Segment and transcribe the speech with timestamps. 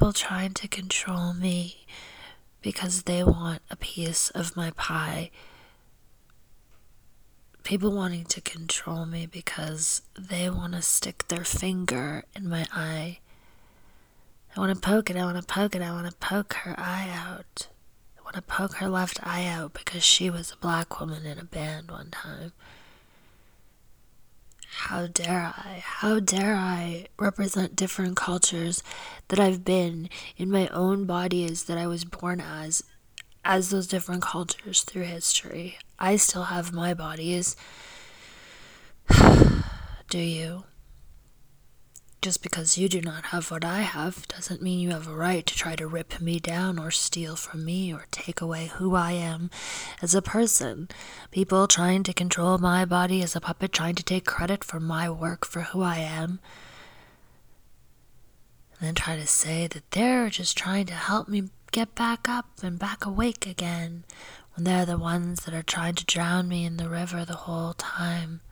[0.00, 1.84] people trying to control me
[2.62, 5.30] because they want a piece of my pie.
[7.64, 13.18] People wanting to control me because they want to stick their finger in my eye.
[14.56, 16.74] I want to poke it, I want to poke it, I want to poke her
[16.78, 17.68] eye out.
[18.18, 21.38] I want to poke her left eye out because she was a black woman in
[21.38, 22.52] a band one time.
[24.72, 25.82] How dare I?
[25.84, 28.82] How dare I represent different cultures
[29.28, 32.82] that I've been in my own body as that I was born as,
[33.44, 35.78] as those different cultures through history?
[35.98, 37.56] I still have my bodies.
[40.08, 40.64] Do you?
[42.22, 45.46] Just because you do not have what I have doesn't mean you have a right
[45.46, 49.12] to try to rip me down or steal from me or take away who I
[49.12, 49.50] am
[50.02, 50.90] as a person.
[51.30, 55.08] People trying to control my body as a puppet, trying to take credit for my
[55.08, 56.40] work for who I am.
[58.78, 62.50] And then try to say that they're just trying to help me get back up
[62.62, 64.04] and back awake again
[64.54, 67.72] when they're the ones that are trying to drown me in the river the whole
[67.72, 68.42] time.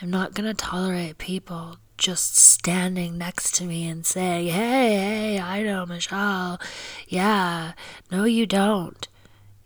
[0.00, 5.40] I'm not going to tolerate people just standing next to me and saying, Hey, hey,
[5.40, 6.60] I know Michelle.
[7.06, 7.72] Yeah,
[8.10, 9.06] no, you don't.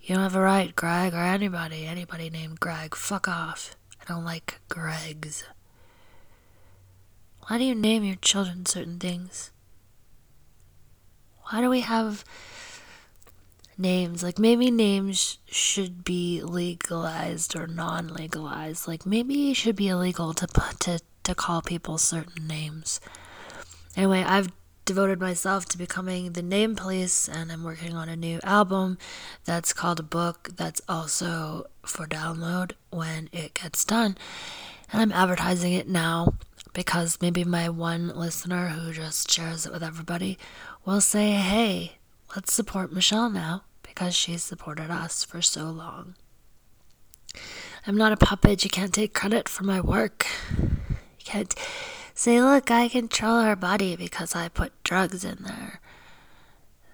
[0.01, 2.97] You don't have a right, Greg, or anybody, anybody named Greg.
[2.97, 3.77] Fuck off.
[4.01, 5.45] I don't like Gregs.
[7.47, 9.53] Why do you name your children certain things?
[11.45, 12.25] Why do we have
[13.79, 14.23] names?
[14.23, 18.89] Like, maybe names should be legalized or non legalized.
[18.89, 23.01] Like, maybe it should be illegal to, put, to to call people certain names.
[23.97, 24.49] Anyway, I've
[24.85, 28.99] devoted myself to becoming the name police and I'm working on a new album
[29.45, 34.17] that's called a book that's also for download when it gets done.
[34.93, 36.35] And I'm advertising it now
[36.73, 40.39] because maybe my one listener who just shares it with everybody
[40.85, 41.93] will say, hey,
[42.35, 46.15] let's support Michelle now because she's supported us for so long.
[47.87, 48.65] I'm not a puppet.
[48.65, 50.27] You can't take credit for my work
[51.25, 51.55] can't
[52.15, 55.81] say, look, I control her body because I put drugs in there.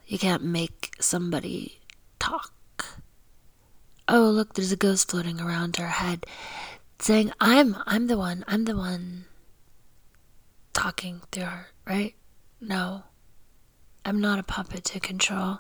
[0.06, 1.80] You can't make somebody
[2.18, 2.54] talk.
[4.06, 6.24] Oh, look, there's a ghost floating around her head
[6.98, 9.26] saying, I'm I'm the one, I'm the one
[10.72, 12.14] talking through her, right?
[12.60, 13.04] No.
[14.04, 15.58] I'm not a puppet to control.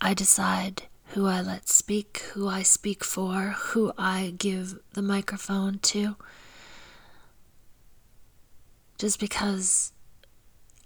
[0.00, 5.78] I decide who I let speak, who I speak for, who I give the microphone
[5.78, 6.16] to
[8.98, 9.92] just because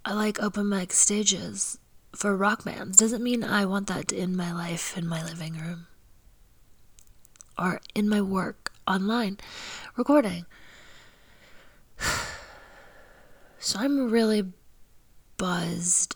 [0.03, 1.77] I like open mic stages
[2.15, 5.87] for rock bands doesn't mean I want that in my life in my living room
[7.57, 9.37] or in my work online
[9.95, 10.45] recording.
[13.63, 14.51] So I'm really
[15.37, 16.15] buzzed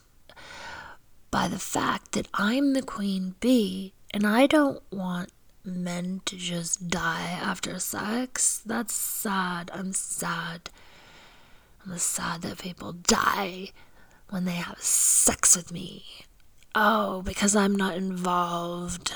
[1.30, 5.32] by the fact that I'm the queen bee and I don't want
[5.64, 8.62] men to just die after sex.
[8.66, 9.70] That's sad.
[9.74, 10.72] I'm sad.
[11.86, 13.70] I'm sad that people die
[14.30, 16.06] when they have sex with me.
[16.74, 19.14] Oh, because I'm not involved.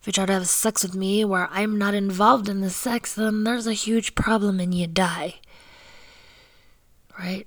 [0.00, 3.14] If you try to have sex with me where I'm not involved in the sex,
[3.14, 5.36] then there's a huge problem and you die.
[7.18, 7.46] Right?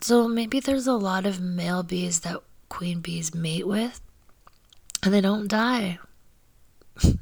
[0.00, 4.00] So maybe there's a lot of male bees that queen bees mate with
[5.02, 5.98] and they don't die.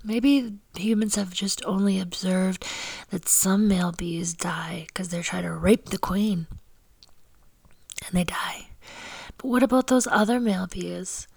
[0.04, 2.64] Maybe humans have just only observed
[3.10, 6.46] that some male bees die because they're trying to rape the queen
[8.06, 8.68] and they die.
[9.38, 11.28] But what about those other male bees?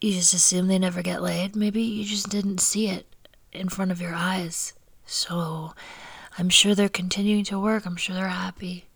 [0.00, 1.54] You just assume they never get laid?
[1.54, 3.06] Maybe you just didn't see it
[3.52, 4.72] in front of your eyes.
[5.04, 5.74] So
[6.38, 7.86] I'm sure they're continuing to work.
[7.86, 8.86] I'm sure they're happy.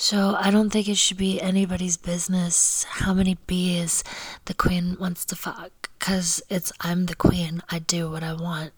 [0.00, 4.04] So I don't think it should be anybody's business how many bees
[4.44, 5.90] the queen wants to fuck.
[5.98, 7.64] Because it's I'm the queen.
[7.68, 8.70] I do what I want.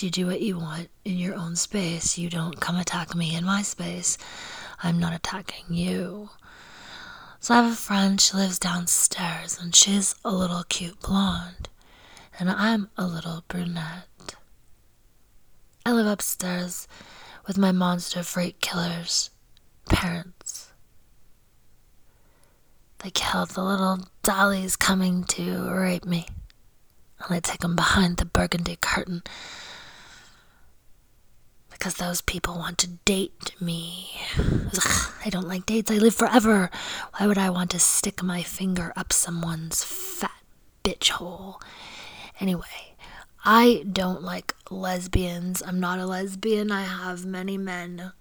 [0.00, 2.16] You do what you want in your own space.
[2.16, 4.16] You don't come attack me in my space.
[4.80, 6.30] I'm not attacking you.
[7.40, 11.68] So I have a friend, she lives downstairs, and she's a little cute blonde,
[12.38, 14.36] and I'm a little brunette.
[15.84, 16.86] I live upstairs
[17.46, 19.30] with my monster freak killers
[19.90, 20.39] parents.
[23.02, 26.26] They killed the little dollies coming to rape me.
[27.20, 29.22] And they take them behind the burgundy curtain
[31.80, 34.10] because those people want to date me.
[34.38, 35.90] Ugh, I don't like dates.
[35.90, 36.70] I live forever.
[37.16, 40.42] Why would I want to stick my finger up someone's fat
[40.84, 41.58] bitch hole?
[42.38, 42.96] Anyway,
[43.46, 45.62] I don't like lesbians.
[45.62, 46.70] I'm not a lesbian.
[46.70, 48.12] I have many men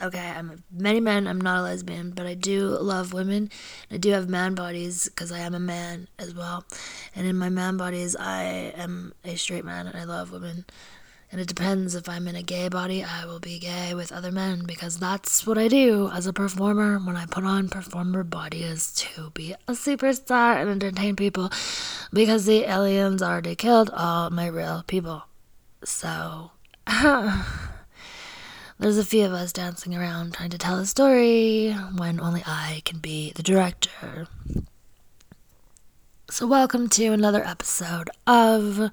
[0.00, 1.26] Okay, I'm many men.
[1.26, 3.50] I'm not a lesbian, but I do love women.
[3.90, 6.64] I do have man bodies because I am a man as well.
[7.16, 10.66] And in my man bodies, I am a straight man and I love women.
[11.30, 14.32] And it depends if I'm in a gay body, I will be gay with other
[14.32, 16.98] men because that's what I do as a performer.
[16.98, 21.50] When I put on performer body is to be a superstar and entertain people
[22.12, 25.24] because the aliens already killed all my real people.
[25.84, 26.52] So
[28.78, 32.82] there's a few of us dancing around trying to tell a story when only I
[32.84, 34.28] can be the director.
[36.30, 38.90] So, welcome to another episode of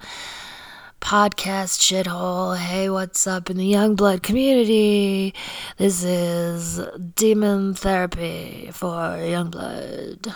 [1.02, 2.58] Podcast Shithole.
[2.58, 5.36] Hey, what's up in the Yungblud community?
[5.78, 6.82] This is
[7.16, 10.34] Demon Therapy for Yungblud.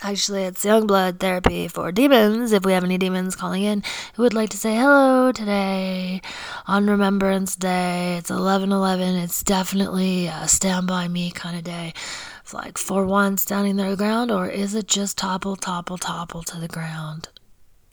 [0.00, 2.52] Actually, it's Yungblud Therapy for Demons.
[2.52, 3.82] If we have any demons calling in
[4.14, 6.22] who would like to say hello today
[6.68, 9.16] on Remembrance Day, it's 11 11.
[9.16, 11.94] It's definitely a stand by me kind of day.
[12.42, 16.60] It's like for one standing their ground, or is it just topple, topple, topple to
[16.60, 17.28] the ground?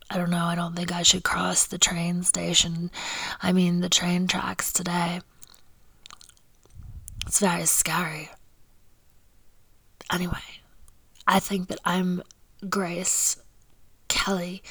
[0.08, 0.46] I don't know.
[0.46, 2.92] I don't think I should cross the train station.
[3.42, 5.22] I mean, the train tracks today.
[7.26, 8.30] It's very scary.
[10.14, 10.55] Anyway.
[11.28, 12.22] I think that I'm
[12.70, 13.38] Grace
[14.08, 14.62] Kelly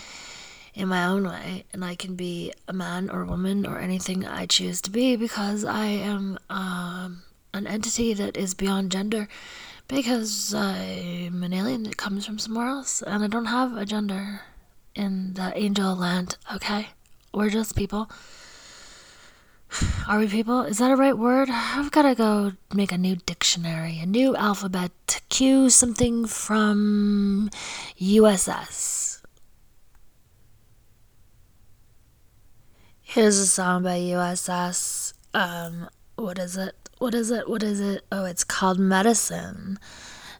[0.74, 4.24] in my own way, and I can be a man or a woman or anything
[4.24, 7.22] I choose to be because I am um,
[7.52, 9.28] an entity that is beyond gender
[9.86, 14.42] because I'm an alien that comes from somewhere else and I don't have a gender
[14.94, 16.88] in the angel land, okay?
[17.32, 18.08] We're just people.
[20.08, 20.62] Are we people?
[20.62, 21.48] Is that a right word?
[21.50, 24.90] I've got to go make a new dictionary, a new alphabet.
[25.28, 27.50] Cue something from
[27.98, 29.22] USS.
[33.02, 35.14] Here's a song by USS.
[35.32, 36.74] Um, what is it?
[36.98, 37.48] What is it?
[37.48, 38.04] What is it?
[38.12, 39.78] Oh, it's called Medicine.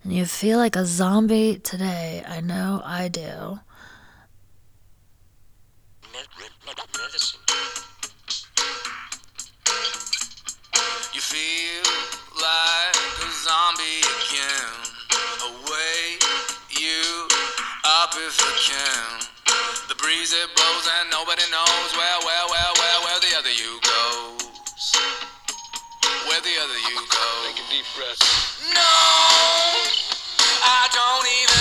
[0.03, 2.23] And you feel like a zombie today.
[2.27, 3.61] I know I do.
[11.35, 11.83] Feel
[12.39, 14.71] like a zombie again.
[15.51, 16.15] Away
[16.71, 17.27] you
[17.83, 19.27] up if I can.
[19.91, 23.83] The breeze it blows and nobody knows where, where, where, where, where the other you
[23.83, 24.87] goes.
[26.31, 27.43] Where the other you goes.
[27.51, 28.23] Take a deep breath.
[28.71, 28.95] No,
[30.63, 31.54] I don't even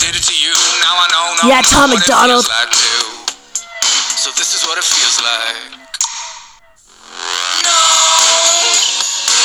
[0.00, 0.56] did it to you.
[0.80, 2.48] Now I know, no, yeah, Tom MacDonald.
[2.48, 2.72] Like
[4.16, 5.76] so this is what it feels like.
[7.60, 7.80] No,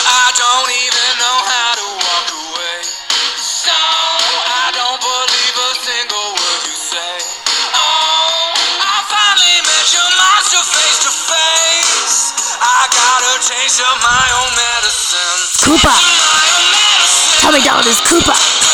[0.07, 2.87] I don't even know how to walk away.
[3.35, 7.15] So I don't believe a single word you say.
[7.75, 12.31] Oh, I finally met your monster face to face.
[12.63, 15.39] I got a taste of my own medicine.
[15.67, 15.95] Koopa.
[17.43, 18.64] Tommy Donald is Koopa.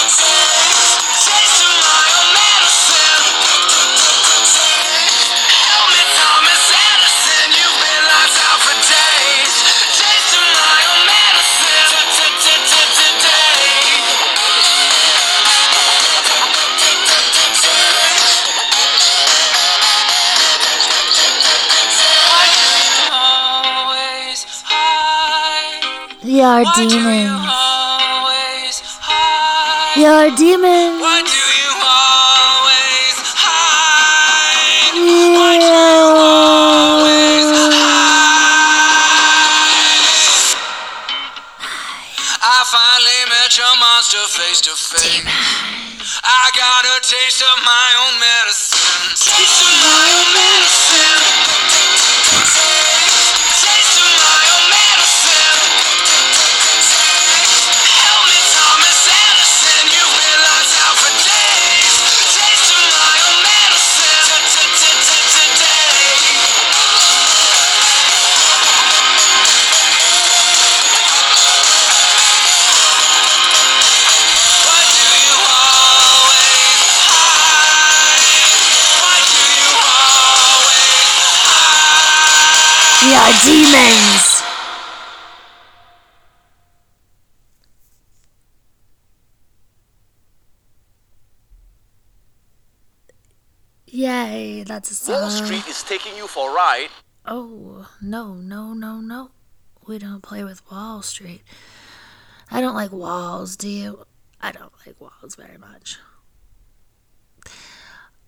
[26.52, 27.32] You're demons.
[29.96, 31.00] You're demons.
[31.00, 34.92] Why do you always hide?
[35.00, 35.32] Yeah.
[35.32, 38.20] Why do you always hide?
[42.44, 45.24] I finally met your monster face to face.
[45.24, 45.32] Demon.
[45.32, 48.20] I got a taste of my own
[83.44, 84.42] Demons!
[93.88, 95.22] Yay, that's a song.
[95.22, 96.90] Wall Street is taking you for a ride.
[97.26, 99.32] Oh, no, no, no, no.
[99.86, 101.44] We don't play with Wall Street.
[102.50, 104.06] I don't like walls, do you?
[104.40, 106.00] I don't like walls very much.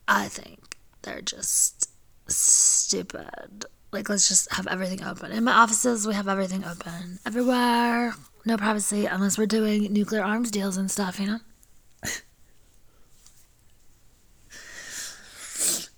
[0.08, 1.90] I think they're just
[2.28, 3.66] stupid.
[3.94, 5.32] Like, let's just have everything open.
[5.32, 7.20] In my offices, we have everything open.
[7.28, 11.40] Everywhere, no privacy unless we're doing nuclear arms deals and stuff, you know?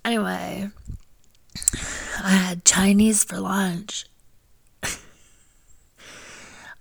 [0.06, 0.70] anyway,
[2.22, 4.08] I had Chinese for lunch.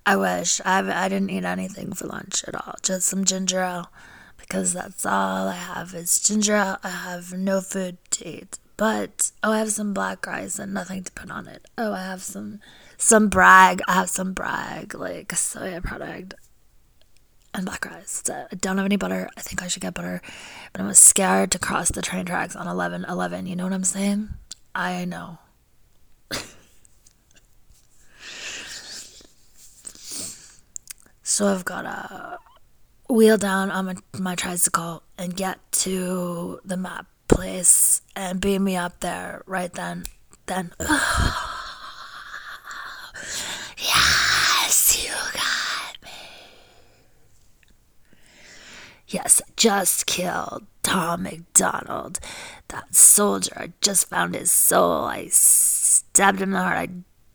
[0.05, 0.59] I wish.
[0.65, 2.75] I, I didn't eat anything for lunch at all.
[2.83, 3.89] Just some ginger ale.
[4.37, 6.77] Because that's all I have is ginger ale.
[6.83, 8.59] I have no food to eat.
[8.77, 11.65] But, oh, I have some black rice and nothing to put on it.
[11.77, 12.59] Oh, I have some,
[12.97, 13.81] some brag.
[13.87, 16.33] I have some brag, like soya product
[17.53, 18.21] and black rice.
[18.25, 19.29] So I don't have any butter.
[19.37, 20.21] I think I should get butter.
[20.73, 23.47] But I'm scared to cross the train tracks on 11 11.
[23.47, 24.29] You know what I'm saying?
[24.73, 25.39] I know.
[31.23, 32.39] so I've got to
[33.07, 38.75] wheel down on my, my tricycle and get to the map place and beam me
[38.75, 40.05] up there right then.
[40.45, 40.71] Then.
[43.77, 46.09] yes, you got me.
[49.07, 52.19] Yes, just killed Tom MacDonald
[52.69, 53.53] That soldier.
[53.57, 55.05] I just found his soul.
[55.05, 56.77] I stabbed him in the heart.
[56.77, 56.89] I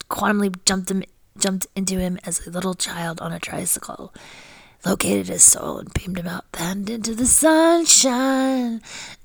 [0.08, 1.04] quantumly jumped him
[1.38, 4.12] jumped into him as a little child on a tricycle
[4.84, 8.80] located his soul and beamed him out then into the sunshine.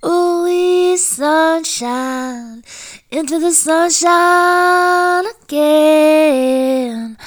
[0.05, 2.63] Ooh, sunshine,
[3.11, 7.17] into the sunshine again.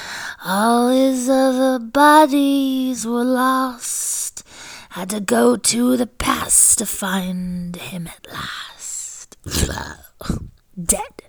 [0.43, 4.43] All his other bodies were lost.
[4.91, 9.37] Had to go to the past to find him at last.
[10.83, 11.23] Dead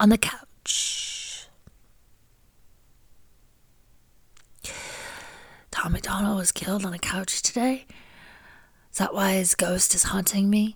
[0.00, 0.47] on the couch.
[5.78, 7.86] Tom MacDonald was killed on a couch today?
[8.90, 10.74] Is that why his ghost is haunting me?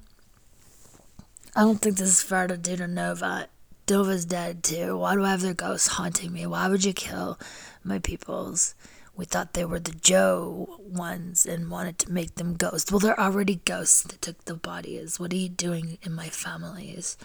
[1.56, 3.49] I don't think this is fair to do to Nova.
[3.90, 4.97] Nova's dead too.
[4.97, 6.47] Why do I have their ghosts haunting me?
[6.47, 7.37] Why would you kill
[7.82, 8.76] my peoples?
[9.16, 12.92] We thought they were the Joe ones and wanted to make them ghosts.
[12.92, 15.18] Well, they're already ghosts that took the bodies.
[15.18, 17.18] What are you doing in my families?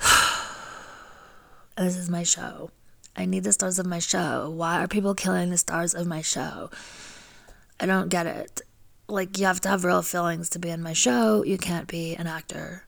[1.76, 2.72] this is my show.
[3.16, 4.50] I need the stars of my show.
[4.50, 6.70] Why are people killing the stars of my show?
[7.78, 8.62] I don't get it.
[9.08, 11.44] Like, you have to have real feelings to be in my show.
[11.44, 12.84] You can't be an actor.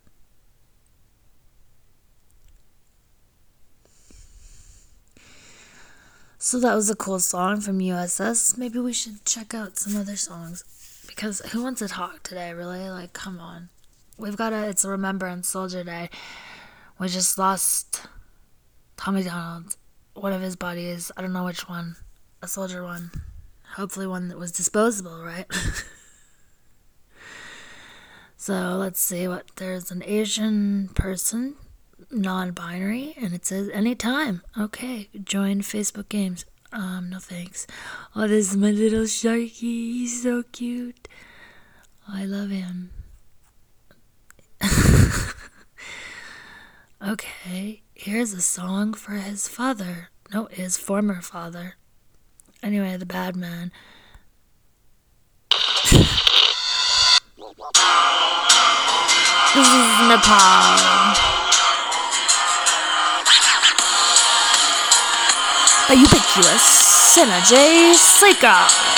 [6.38, 8.56] So that was a cool song from USS.
[8.56, 10.64] Maybe we should check out some other songs.
[11.06, 12.88] Because who wants to talk today, really?
[12.88, 13.68] Like, come on.
[14.16, 16.08] We've got a, it's a Remembrance Soldier Day.
[16.98, 18.06] We just lost
[18.96, 19.76] Tommy Donald
[20.16, 21.12] one of his bodies.
[21.16, 21.96] I don't know which one.
[22.42, 23.10] A soldier one.
[23.74, 25.46] Hopefully, one that was disposable, right?
[28.36, 31.56] so let's see what there's an Asian person,
[32.10, 34.42] non binary, and it says anytime.
[34.58, 36.44] Okay, join Facebook games.
[36.72, 37.66] Um, no thanks.
[38.14, 39.50] Oh, this is my little sharky.
[39.50, 41.08] He's so cute.
[42.08, 42.90] I love him.
[47.06, 47.82] okay.
[47.98, 50.10] Here's a song for his father.
[50.30, 51.76] No, his former father.
[52.62, 53.72] Anyway, the bad man.
[55.50, 55.96] this
[59.66, 60.76] is Nepal.
[65.88, 68.95] A ubiquitous synergy seeker.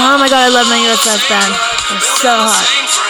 [0.00, 1.52] Oh my god, I love my USS band.
[1.92, 3.09] They're so hot.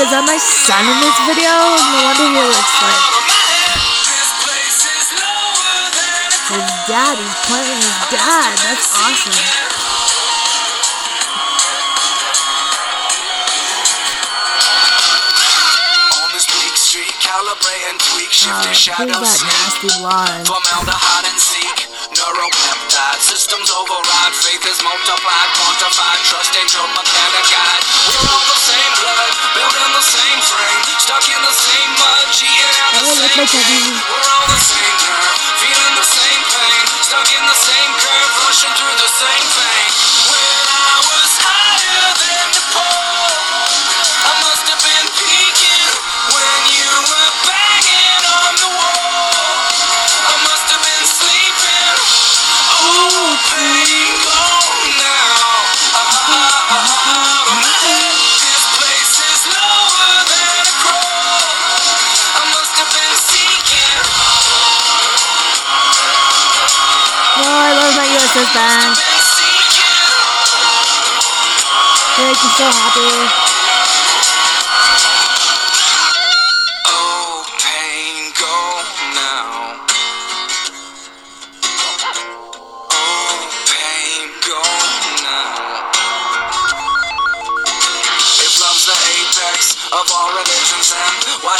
[0.00, 1.52] Is that my son in this video?
[1.52, 3.04] No wonder he looks like
[4.08, 7.14] This place is lower than a his dad.
[7.20, 8.50] He's playing his dad.
[8.64, 9.36] That's awesome.
[16.16, 16.76] On this bleak
[17.20, 20.48] calibrate and tweak, shift Uh, your who's shadow that nasty blonde?
[20.48, 21.76] Formaldehyde and seek
[22.16, 24.32] neuropeptide systems override.
[24.48, 26.18] Faith is multiplied, quantified.
[26.24, 27.84] Trust angel mechanic guide.
[28.08, 28.79] We're all the same
[30.10, 33.62] same frame, stuck in the same mud, cheating out the same like that game.
[33.62, 34.02] movie.
[34.10, 34.96] We're all the same
[35.62, 40.19] feeling the same pain, stuck in the same curve, rushing through the same vein.
[68.54, 68.96] Band.
[68.96, 70.10] Been seeking.
[72.18, 73.49] Me so happy.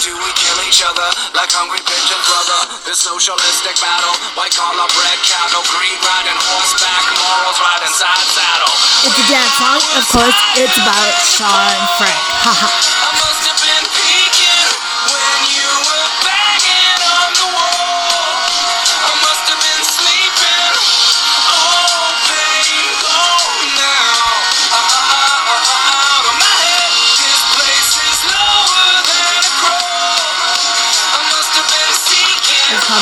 [0.01, 2.73] Why do we kill each other like hungry pigeons, brother?
[2.89, 8.73] This socialistic battle, white collar bread cattle, greed riding horseback, morals riding side saddle.
[9.05, 9.81] It's a dance song.
[10.01, 11.13] Of course, it's about
[11.53, 12.21] and Frank.
[12.49, 13.40] Haha.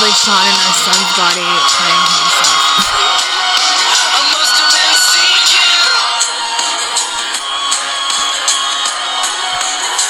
[0.08, 0.14] Seeking.
[0.14, 2.64] It's Sean in our son's body playing himself.
[4.14, 5.82] I must have been seeking.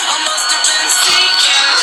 [0.06, 1.74] I must have been seeking.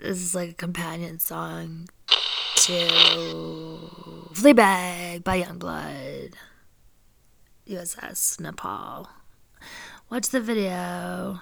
[0.00, 1.88] This is like a companion song
[2.56, 2.88] to
[4.32, 6.34] Fleabag by Yungblud.
[7.68, 9.08] USS Nepal.
[10.10, 11.40] Watch the video.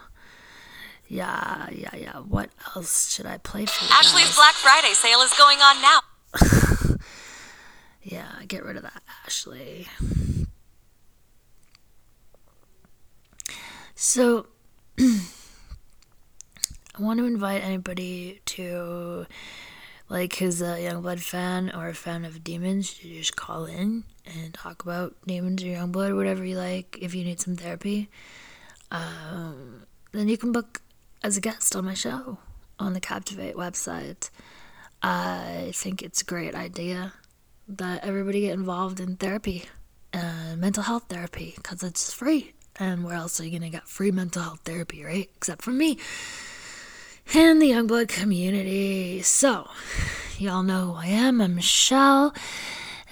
[1.09, 2.17] Yeah, yeah, yeah.
[2.19, 4.37] What else should I play for you Ashley's guys?
[4.37, 6.01] Black Friday sale is going on now.
[8.03, 9.87] Yeah, get rid of that, Ashley.
[13.95, 14.47] So,
[14.99, 15.21] I
[16.99, 19.27] want to invite anybody to,
[20.09, 24.55] like, who's a Yungblud fan or a fan of demons to just call in and
[24.55, 26.99] talk about demons or Yungblud, whatever you like.
[27.01, 28.09] If you need some therapy,
[28.91, 30.83] um, then you can book
[31.23, 32.39] as a guest on my show
[32.79, 34.31] on the Captivate website.
[35.03, 37.13] I think it's a great idea
[37.69, 39.65] that everybody get involved in therapy,
[40.13, 42.53] uh, mental health therapy, because it's free.
[42.77, 45.29] And where else are you going to get free mental health therapy, right?
[45.37, 45.99] Except for me
[47.35, 49.23] and the Yungblud community.
[49.23, 49.69] So,
[50.39, 51.41] y'all know who I am.
[51.41, 52.35] I'm Michelle,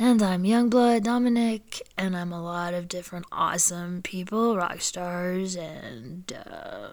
[0.00, 6.32] and I'm Yungblud Dominic, and I'm a lot of different awesome people, rock stars, and
[6.50, 6.88] uh,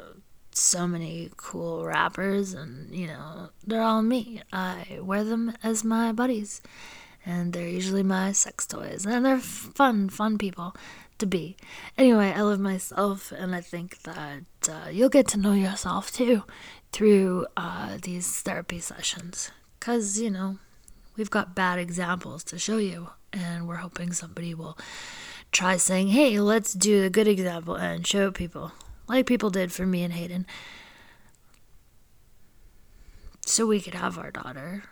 [0.52, 4.42] so many cool rappers, and you know, they're all me.
[4.52, 6.62] I wear them as my buddies
[7.26, 10.74] and they're usually my sex toys and they're fun fun people
[11.18, 11.58] to be
[11.98, 16.44] anyway i love myself and i think that uh, you'll get to know yourself too
[16.94, 20.58] through uh, these therapy sessions because you know
[21.18, 24.78] we've got bad examples to show you and we're hoping somebody will
[25.52, 28.72] try saying hey let's do a good example and show people
[29.08, 30.46] like people did for me and hayden
[33.46, 34.84] so we could have our daughter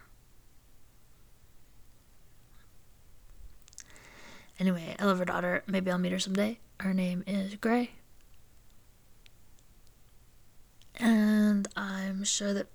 [4.59, 5.63] Anyway, I love her daughter.
[5.67, 6.59] Maybe I'll meet her someday.
[6.79, 7.91] Her name is Gray.
[10.97, 12.67] And I'm sure that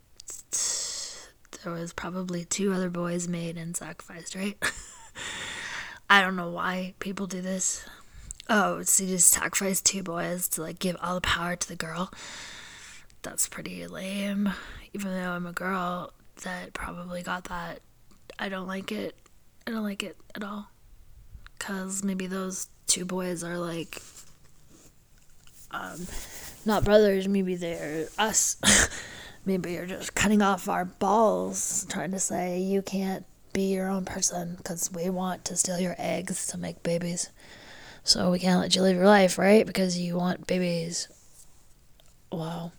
[1.62, 4.56] there was probably two other boys made and sacrificed, right?
[6.10, 7.84] I don't know why people do this.
[8.48, 11.76] Oh, so you just sacrifice two boys to like give all the power to the
[11.76, 12.12] girl.
[13.22, 14.52] That's pretty lame.
[14.92, 17.80] Even though I'm a girl that probably got that,
[18.38, 19.14] I don't like it.
[19.66, 20.68] I don't like it at all
[21.60, 24.02] because maybe those two boys are like
[25.70, 26.06] um
[26.64, 28.56] not brothers maybe they're us
[29.44, 34.04] maybe you're just cutting off our balls trying to say you can't be your own
[34.04, 37.30] person because we want to steal your eggs to make babies
[38.04, 39.66] So we can't let you live your life, right?
[39.66, 41.08] Because you want babies.
[42.32, 42.72] Wow.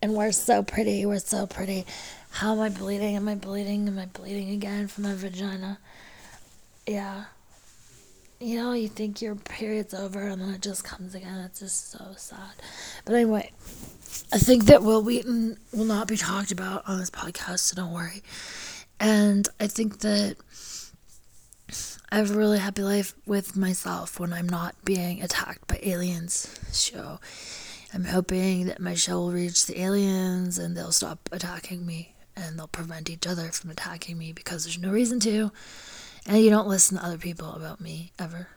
[0.00, 1.04] And we're so pretty.
[1.04, 1.84] We're so pretty.
[2.30, 3.16] How am I bleeding?
[3.16, 3.88] Am I bleeding?
[3.88, 5.78] Am I bleeding again from my vagina?
[6.86, 7.24] Yeah.
[8.40, 11.38] You know, you think your period's over and then it just comes again.
[11.40, 12.54] It's just so sad.
[13.04, 13.50] But anyway,
[14.32, 17.92] I think that Wil Wheaton will not be talked about on this podcast, so don't
[17.92, 18.22] worry.
[19.00, 20.36] And I think that
[22.10, 26.58] I have a really happy life with myself when I'm not being attacked by aliens.
[26.72, 27.20] So
[27.92, 32.58] I'm hoping that my show will reach the aliens and they'll stop attacking me and
[32.58, 35.52] they'll prevent each other from attacking me because there's no reason to.
[36.26, 38.48] And you don't listen to other people about me ever.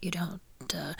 [0.00, 0.40] You don't
[0.74, 0.94] uh,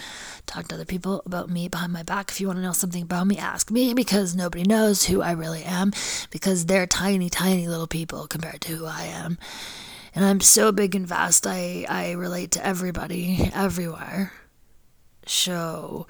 [0.46, 2.31] talk to other people about me behind my back.
[2.31, 5.33] If you want to know something about me, ask me because nobody knows who I
[5.33, 5.92] really am
[6.31, 9.38] because they're tiny, tiny little people compared to who I am.
[10.14, 14.33] And I'm so big and vast, I, I relate to everybody, everywhere.
[15.26, 16.07] So,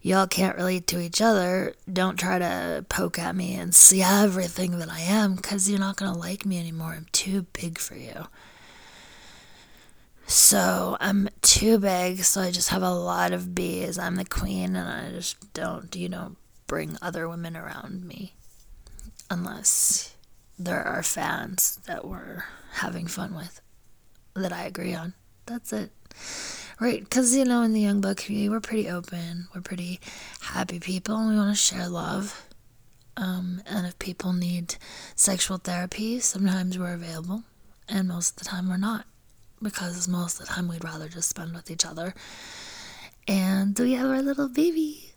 [0.00, 1.74] y'all can't relate to each other.
[1.92, 5.96] Don't try to poke at me and see everything that I am because you're not
[5.96, 6.94] going to like me anymore.
[6.96, 8.26] I'm too big for you.
[10.32, 13.98] So, I'm too big, so I just have a lot of bees.
[13.98, 16.36] I'm the queen, and I just don't, you know,
[16.68, 18.34] bring other women around me
[19.28, 20.14] unless
[20.56, 23.60] there are fans that we're having fun with
[24.34, 25.14] that I agree on.
[25.46, 25.90] That's it.
[26.78, 29.48] Right, because, you know, in the Yungblud community, we're pretty open.
[29.52, 29.98] We're pretty
[30.42, 32.46] happy people, and we want to share love.
[33.16, 34.76] Um, and if people need
[35.16, 37.42] sexual therapy, sometimes we're available,
[37.88, 39.06] and most of the time we're not,
[39.62, 42.14] because most of the time we'd rather just spend with each other.
[43.28, 45.12] And we have our little baby,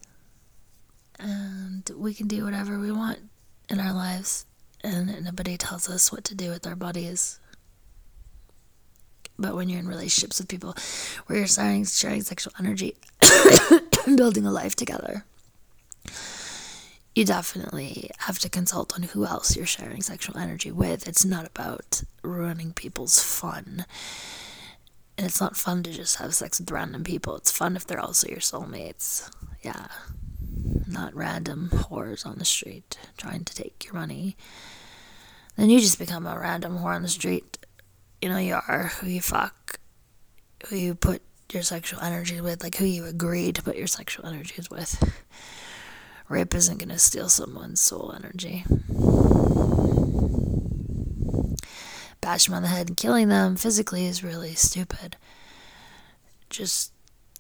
[1.20, 3.20] and we can do whatever we want
[3.70, 4.46] in our lives,
[4.84, 7.40] and nobody tells us what to do with our bodies.
[9.40, 10.76] But when you're in relationships with people
[11.26, 12.96] where you're sharing, sharing sexual energy,
[14.06, 15.26] and building a life together,
[17.16, 21.08] you definitely have to consult on who else you're sharing sexual energy with.
[21.08, 23.86] It's not about ruining people's fun.
[25.18, 27.36] And it's not fun to just have sex with random people.
[27.36, 29.30] It's fun if they're also your soulmates.
[29.62, 29.88] Yeah.
[30.88, 34.36] Not random whores on the street trying to take your money.
[35.56, 37.60] Then you just become a random whore on the street
[38.24, 39.82] you know you are, who you fuck,
[40.68, 41.22] who you put
[41.52, 45.22] your sexual energy with, like who you agree to put your sexual energies with.
[46.30, 48.66] Rape isn't going to steal someone's soul energy.
[52.22, 55.18] Bash them on the head and killing them physically is really stupid.
[56.50, 56.92] Just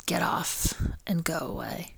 [0.05, 0.73] get off
[1.07, 1.93] and go away.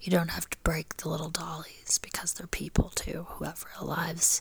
[0.00, 3.88] You don't have to break the little dollies because they're people too, who have real
[3.88, 4.40] lives.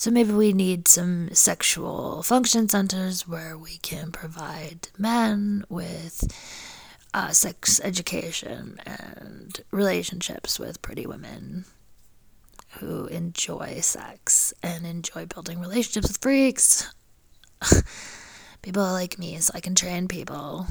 [0.00, 6.24] So maybe we need some sexual function centers where we can provide men with
[7.12, 11.66] uh, sex education and relationships with pretty women
[12.78, 16.90] who enjoy sex and enjoy building relationships with freaks.
[18.62, 20.66] people like me, so I can train people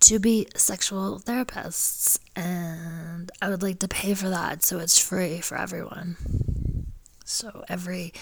[0.00, 5.42] to be sexual therapists, and I would like to pay for that so it's free
[5.42, 6.16] for everyone.
[7.30, 8.14] So every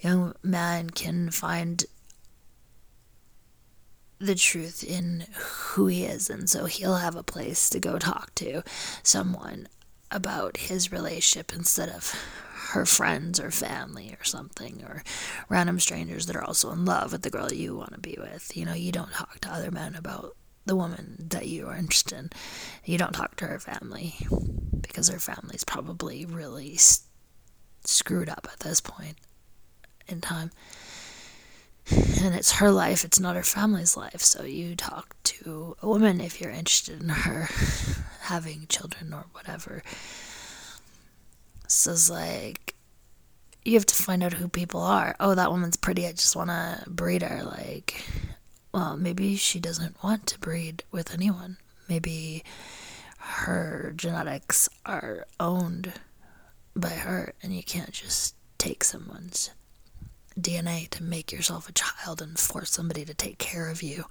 [0.00, 1.86] young man can find
[4.18, 8.34] the truth in who he is, and so he'll have a place to go talk
[8.34, 8.64] to
[9.04, 9.68] someone
[10.10, 12.12] about his relationship instead of
[12.72, 15.04] her friends or family or something, or
[15.48, 18.56] random strangers that are also in love with the girl you want to be with.
[18.56, 22.18] You know, you don't talk to other men about the woman that you are interested
[22.18, 22.30] in.
[22.84, 24.16] You don't talk to her family
[24.82, 27.07] because her family's probably really s-
[27.84, 29.16] screwed up at this point
[30.06, 30.50] in time.
[31.90, 34.20] And it's her life, it's not her family's life.
[34.20, 37.48] So you talk to a woman if you're interested in her
[38.22, 39.82] having children or whatever.
[41.66, 42.74] So it's like,
[43.64, 45.16] you have to find out who people are.
[45.20, 46.06] Oh, that woman's pretty.
[46.06, 47.42] I just want to breed her.
[47.42, 48.04] Like,
[48.72, 51.56] well, maybe she doesn't want to breed with anyone.
[51.88, 52.44] Maybe
[53.18, 55.92] her genetics are owned
[56.80, 59.50] by her, and you can't just take someone's
[60.38, 64.04] DNA to make yourself a child and force somebody to take care of you.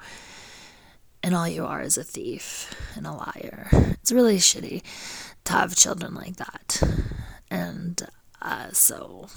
[1.24, 3.70] And all you are is a thief and a liar.
[4.02, 4.84] It's really shitty
[5.46, 6.82] to have children like that.
[7.50, 8.08] And
[8.42, 9.28] uh, so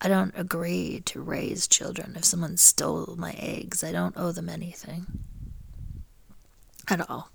[0.00, 2.14] I don't agree to raise children.
[2.16, 5.06] If someone stole my eggs, I don't owe them anything.
[6.88, 7.30] At all.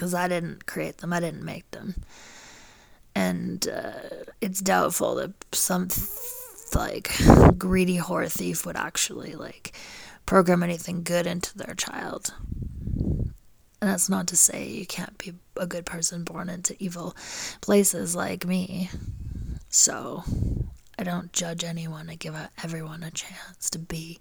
[0.00, 1.94] Because I didn't create them, I didn't make them.
[3.14, 5.88] And uh, it's doubtful that some
[6.74, 7.10] like
[7.58, 9.76] greedy whore thief would actually like
[10.24, 12.32] program anything good into their child.
[12.96, 17.14] And that's not to say you can't be a good person born into evil
[17.60, 18.88] places like me.
[19.68, 20.24] So
[20.98, 22.08] I don't judge anyone.
[22.08, 22.34] I give
[22.64, 24.18] everyone a chance to be.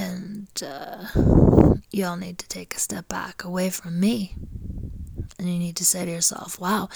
[0.00, 4.34] And uh, you all need to take a step back away from me.
[5.38, 6.88] And you need to say to yourself, wow,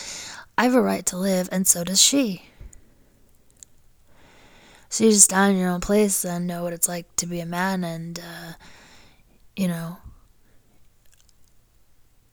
[0.57, 2.47] I have a right to live, and so does she.
[4.89, 7.41] So you just stand in your own place and know what it's like to be
[7.41, 8.53] a man, and, uh,
[9.55, 9.99] you know,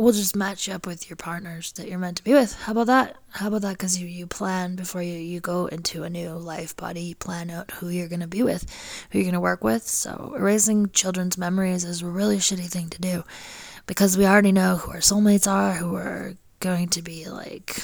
[0.02, 2.56] we'll just match you up with your partners that you're meant to be with.
[2.56, 3.18] How about that?
[3.30, 3.74] How about that?
[3.74, 7.52] Because you, you plan before you, you go into a new life body, you plan
[7.52, 8.66] out who you're going to be with,
[9.12, 9.88] who you're going to work with.
[9.88, 13.24] So, erasing children's memories is a really shitty thing to do
[13.86, 17.78] because we already know who our soulmates are, who we're going to be like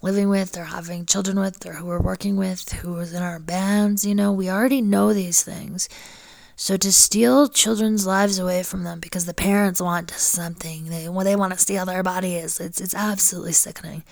[0.00, 3.38] living with or having children with, or who we're working with, who is in our
[3.38, 4.04] bands.
[4.06, 5.90] You know, we already know these things.
[6.62, 11.34] So to steal children's lives away from them because the parents want something, they they
[11.34, 12.60] want to steal their bodies.
[12.60, 14.04] It's it's absolutely sickening.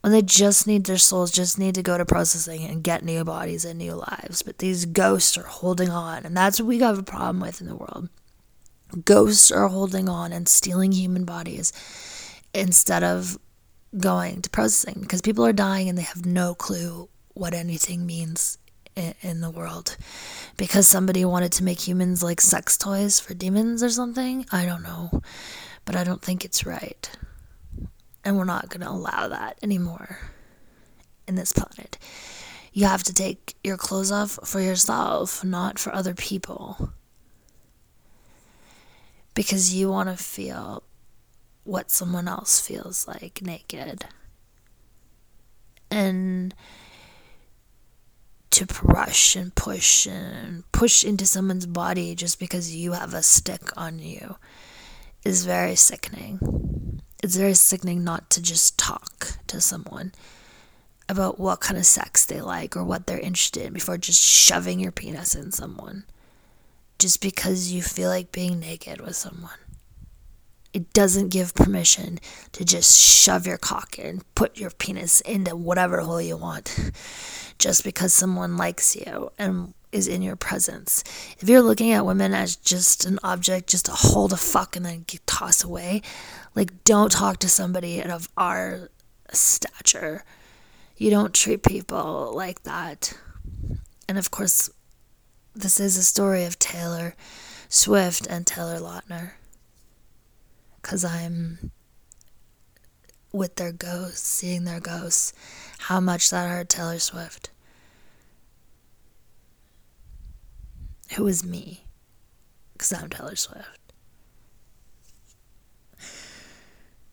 [0.00, 3.22] When they just need their souls, just need to go to processing and get new
[3.22, 4.40] bodies and new lives.
[4.40, 7.66] But these ghosts are holding on, and that's what we have a problem with in
[7.66, 8.08] the world.
[9.04, 11.74] Ghosts are holding on and stealing human bodies
[12.54, 13.38] instead of
[13.94, 18.56] going to processing because people are dying and they have no clue what anything means
[19.20, 19.96] in the world
[20.56, 24.44] because somebody wanted to make humans like sex toys for demons or something.
[24.50, 25.22] I don't know,
[25.84, 27.10] but I don't think it's right.
[28.24, 30.18] And we're not going to allow that anymore
[31.26, 31.98] in this planet.
[32.72, 36.92] You have to take your clothes off for yourself, not for other people.
[39.34, 40.82] Because you want to feel
[41.64, 44.04] what someone else feels like naked.
[45.90, 46.54] And
[48.50, 53.76] to rush and push and push into someone's body just because you have a stick
[53.76, 54.36] on you
[55.24, 57.00] is very sickening.
[57.22, 60.12] It's very sickening not to just talk to someone
[61.08, 64.78] about what kind of sex they like or what they're interested in before just shoving
[64.78, 66.04] your penis in someone
[66.98, 69.58] just because you feel like being naked with someone.
[70.72, 72.18] It doesn't give permission
[72.52, 76.92] to just shove your cock in, put your penis into whatever hole you want
[77.58, 81.02] just because someone likes you and is in your presence.
[81.38, 84.84] If you're looking at women as just an object, just to hold a fuck and
[84.84, 86.02] then tossed away,
[86.54, 88.90] like don't talk to somebody of our
[89.32, 90.24] stature.
[90.96, 93.16] You don't treat people like that.
[94.08, 94.70] And of course,
[95.54, 97.14] this is a story of Taylor
[97.68, 99.32] Swift and Taylor Lautner.
[100.88, 101.70] Because I'm
[103.30, 105.34] with their ghosts, seeing their ghosts,
[105.80, 107.50] how much that hurt Taylor Swift.
[111.14, 111.84] Who is me?
[112.72, 113.92] Because I'm Taylor Swift.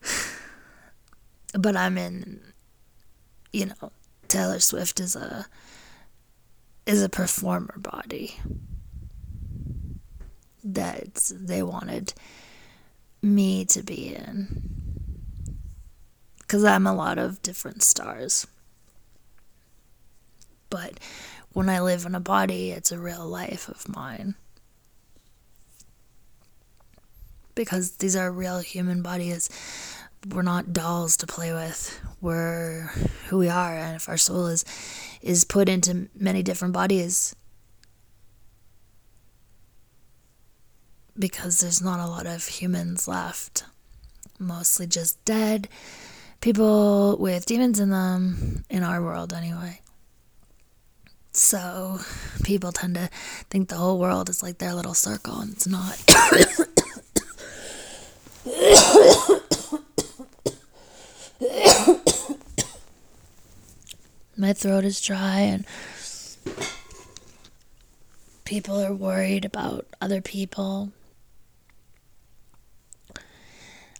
[1.52, 2.40] but I'm in,
[3.52, 3.92] you know,
[4.28, 5.44] Taylor Swift is a
[6.86, 8.40] is a performer body
[10.64, 12.14] that they wanted
[13.22, 14.76] me to be in
[16.46, 18.46] because I'm a lot of different stars.
[20.70, 21.00] But
[21.52, 24.36] when I live in a body, it's a real life of mine.
[27.54, 29.48] Because these are real human bodies.
[30.28, 32.00] We're not dolls to play with.
[32.20, 32.90] We're
[33.28, 34.64] who we are, and if our soul is
[35.22, 37.34] is put into many different bodies,
[41.18, 43.64] because there's not a lot of humans left,
[44.38, 45.68] mostly just dead
[46.40, 49.80] people with demons in them in our world anyway.
[51.32, 51.98] So
[52.44, 53.10] people tend to
[53.50, 56.02] think the whole world is like their little circle, and it's not.
[64.38, 65.64] My throat is dry, and
[68.44, 70.92] people are worried about other people.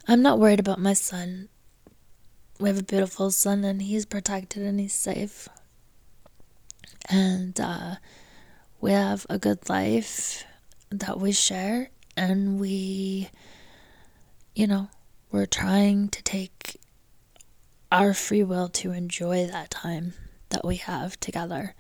[0.09, 1.49] I'm not worried about my son
[2.59, 5.49] we have a beautiful son and he's protected and he's safe.
[7.11, 7.97] And uh,
[8.81, 10.45] we have a good life
[10.90, 13.29] that we share and we,
[14.55, 14.88] you know,
[15.31, 16.81] we're trying to take
[17.92, 20.14] our free will to enjoy that time
[20.49, 21.75] that we have together.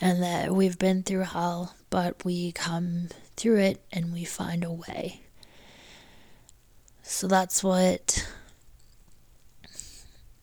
[0.00, 4.70] And that we've been through hell, but we come through it and we find a
[4.70, 5.22] way.
[7.10, 8.28] So that's what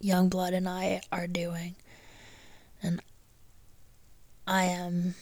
[0.03, 1.75] Yungblud and I are doing.
[2.81, 3.01] And
[4.47, 5.13] I am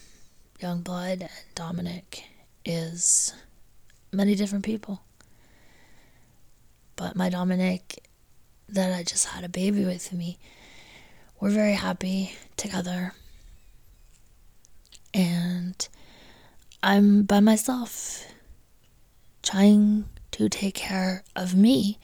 [0.62, 2.24] Yungblud, and Dominic
[2.64, 3.34] is
[4.14, 5.02] many different people.
[6.96, 8.08] But my Dominic,
[8.70, 10.40] that I just had a baby with me,
[11.42, 13.14] we're very happy together.
[15.14, 15.88] And
[16.82, 18.26] I'm by myself,
[19.44, 22.00] trying to take care of me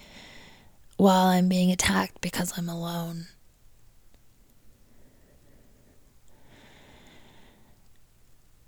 [0.97, 3.27] while I'm being attacked because I'm alone.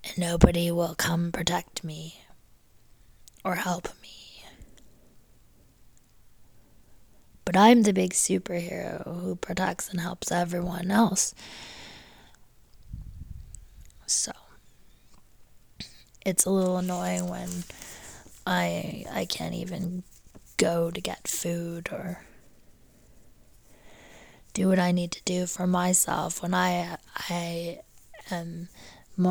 [0.04, 2.22] And nobody will come protect me
[3.46, 4.44] or help me.
[7.46, 11.36] But I'm the big superhero who protects and helps everyone else.
[14.08, 14.32] So
[16.26, 17.50] it's a little annoying when
[18.46, 20.04] I I can't even
[20.58, 22.24] go to get food or
[24.54, 26.98] do what I need to do for myself when I
[27.30, 27.80] I
[28.30, 28.70] am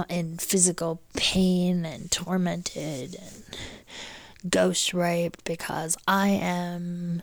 [0.08, 7.22] in physical pain and tormented and ghost raped because I am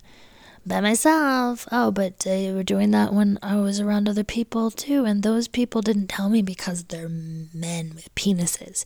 [0.67, 1.67] by myself.
[1.71, 5.47] Oh, but they were doing that when I was around other people too, and those
[5.47, 8.83] people didn't tell me because they're men with penises.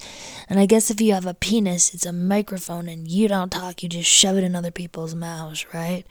[0.48, 3.84] And I guess if you have a penis, it's a microphone and you don't talk,
[3.84, 6.06] you just shove it in other people's mouths, right?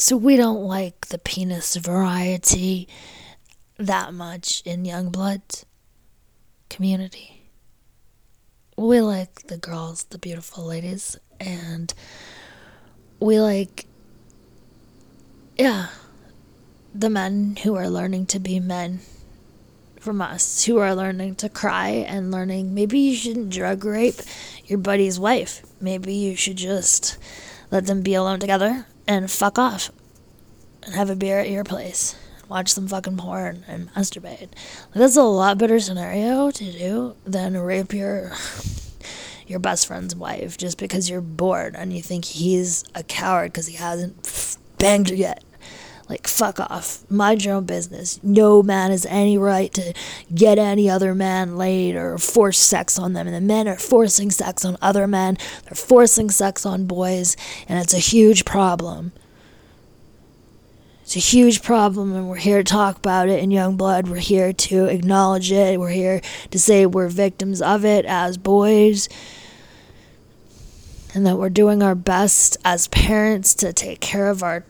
[0.00, 2.88] So we don't like the penis variety
[3.78, 5.64] that much in Yungblud
[6.68, 7.50] community.
[8.76, 11.94] We like the girls, the beautiful ladies, and
[13.24, 13.86] we like,
[15.56, 15.86] yeah,
[16.94, 19.00] the men who are learning to be men
[19.98, 24.20] from us, who are learning to cry and learning maybe you shouldn't drug rape
[24.66, 25.62] your buddy's wife.
[25.80, 27.16] Maybe you should just
[27.70, 29.90] let them be alone together and fuck off
[30.82, 32.16] and have a beer at your place.
[32.50, 34.50] Watch some fucking porn and masturbate.
[34.92, 38.32] That's a lot better scenario to do than rape your
[39.46, 43.66] your best friend's wife just because you're bored and you think he's a coward because
[43.66, 45.44] he hasn't banged her yet.
[46.08, 47.10] Like, fuck off.
[47.10, 48.22] Mind your own business.
[48.22, 49.94] No man has any right to
[50.34, 53.26] get any other man laid or force sex on them.
[53.26, 57.36] And the men are forcing sex on other men, they're forcing sex on boys,
[57.68, 59.12] and it's a huge problem.
[61.04, 64.08] It's a huge problem, and we're here to talk about it in Yungblud.
[64.08, 65.78] We're here to acknowledge it.
[65.78, 69.10] We're here to say we're victims of it as boys,
[71.14, 74.64] and that we're doing our best as parents to take care of our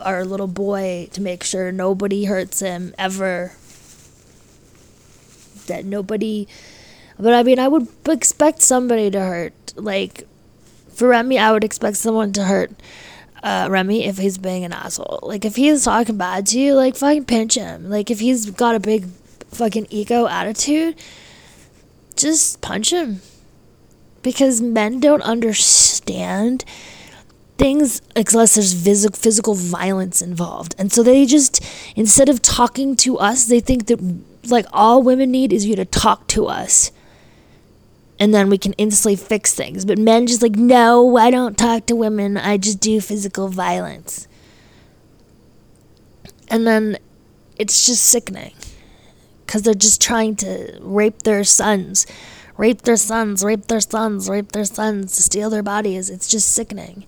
[0.00, 3.52] our little boy to make sure nobody hurts him ever.
[5.66, 6.48] That nobody,
[7.18, 9.52] but I mean, I would expect somebody to hurt.
[9.76, 10.26] Like
[10.94, 12.70] for Remy, I would expect someone to hurt
[13.42, 15.20] uh, Remy if he's being an asshole.
[15.22, 17.90] Like if he's talking bad to you, like fucking pinch him.
[17.90, 19.06] Like if he's got a big
[19.50, 20.96] fucking ego attitude,
[22.16, 23.20] just punch him.
[24.24, 26.64] Because men don't understand
[27.56, 30.74] things unless there's phys- physical violence involved.
[30.76, 34.00] And so they just, instead of talking to us, they think that
[34.48, 36.90] like all women need is you to talk to us
[38.18, 39.84] and then we can instantly fix things.
[39.84, 42.36] But men just like, no, I don't talk to women.
[42.36, 44.28] I just do physical violence.
[46.48, 46.98] And then
[47.56, 48.54] it's just sickening
[49.44, 52.06] because they're just trying to rape their sons,
[52.56, 56.10] rape their sons, rape their sons, rape their sons, steal their bodies.
[56.10, 57.04] It's just sickening.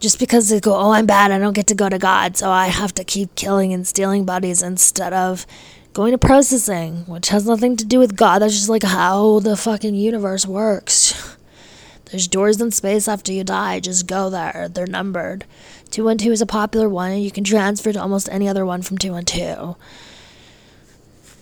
[0.00, 2.50] Just because they go, oh, I'm bad, I don't get to go to God, so
[2.50, 5.46] I have to keep killing and stealing bodies instead of
[5.94, 8.40] going to processing, which has nothing to do with God.
[8.40, 11.36] That's just like how the fucking universe works.
[12.06, 13.80] There's doors in space after you die.
[13.80, 14.68] Just go there.
[14.70, 15.46] They're numbered.
[15.90, 18.98] 212 is a popular one, and you can transfer to almost any other one from
[18.98, 19.76] 212.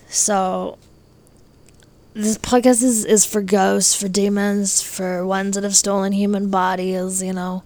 [0.08, 0.78] So,
[2.14, 7.22] this podcast is, is for ghosts, for demons, for ones that have stolen human bodies,
[7.22, 7.62] you know.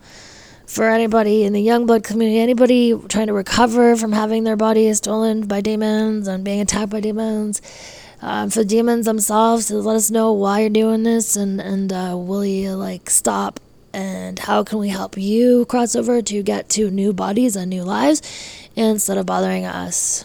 [0.66, 5.46] For anybody in the Yungblud community, anybody trying to recover from having their body stolen
[5.46, 7.62] by demons and being attacked by demons,
[8.20, 12.16] um, for demons themselves to let us know why you're doing this and and uh,
[12.16, 13.60] will you like stop
[13.92, 17.82] and how can we help you cross over to get to new bodies and new
[17.82, 18.22] lives
[18.74, 20.24] instead of bothering us?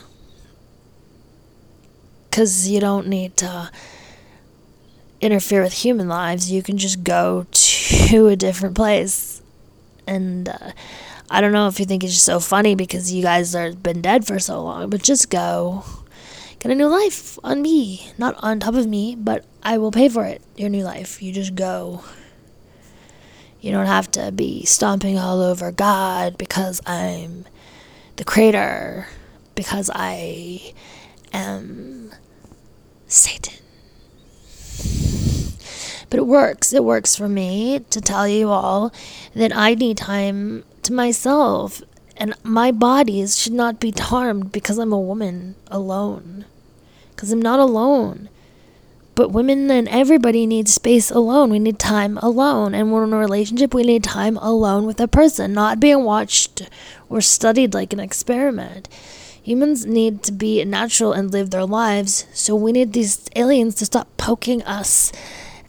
[2.30, 3.70] Because you don't need to
[5.22, 9.42] interfere with human lives you can just go to a different place
[10.08, 10.72] and uh,
[11.34, 14.02] I don't know if you think it's just so funny because you guys have been
[14.02, 15.86] dead for so long, but just go
[16.60, 20.10] get a new life on me, not on top of me, but I will pay
[20.10, 20.42] for it.
[20.58, 22.04] Your new life, you just go.
[23.62, 27.46] You don't have to be stomping all over God because I'm
[28.18, 29.08] the creator,
[29.56, 30.74] because I
[31.32, 32.12] am
[33.08, 33.61] Satan.
[36.10, 36.74] But it works.
[36.74, 38.94] It works for me to tell you all
[39.36, 41.82] that I need time to myself
[42.22, 46.46] and my bodies should not be harmed because I'm a woman alone.
[47.10, 48.30] Because I'm not alone.
[49.16, 51.50] But women and everybody needs space alone.
[51.50, 52.76] We need time alone.
[52.76, 56.04] And when we're in a relationship, we need time alone with a person, not being
[56.04, 56.70] watched
[57.10, 58.88] or studied like an experiment.
[59.44, 63.86] Humans need to be natural and live their lives, so we need these aliens to
[63.86, 65.12] stop poking us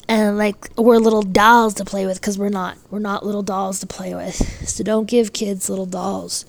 [0.09, 2.77] and like we're little dolls to play with because we're not.
[2.91, 4.35] We're not little dolls to play with.
[4.69, 6.45] So don't give kids little dolls.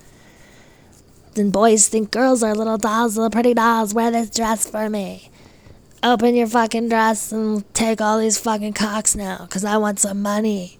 [1.34, 3.94] Then boys think girls are little dolls, little pretty dolls.
[3.94, 5.30] Wear this dress for me.
[6.02, 10.20] Open your fucking dress and take all these fucking cocks now because I want some
[10.20, 10.78] money.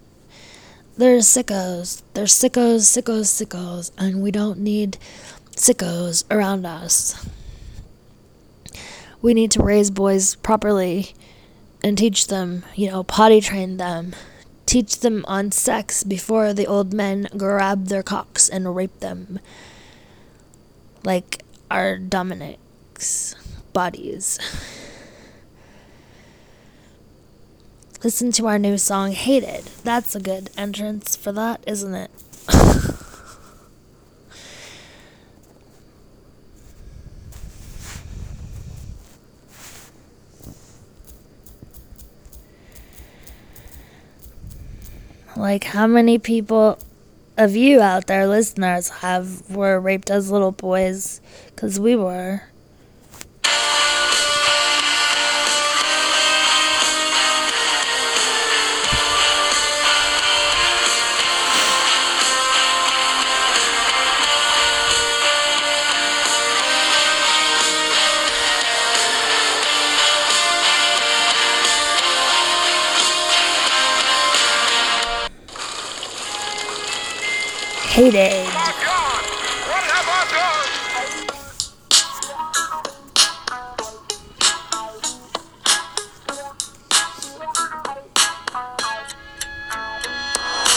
[0.97, 2.03] They're sickos.
[2.13, 3.91] They're sickos, sickos, sickos.
[3.99, 4.99] And we don't need
[5.57, 7.27] sickos around us.
[9.23, 11.15] We need to raise boys properly
[11.83, 14.15] and teach them, you know, potty train them.
[14.67, 19.39] Teach them on sex before the old men grab their cocks and rape them.
[21.05, 23.35] Like our Dominic's
[23.73, 24.39] bodies.
[28.03, 29.65] Listen to our new song, Hated.
[29.83, 32.11] That's a good entrance for that, isn't it?
[45.37, 46.79] like how many people
[47.37, 51.21] of you out there listeners have were raped as little boys?
[51.57, 52.43] Cuz we were
[77.95, 78.33] hated.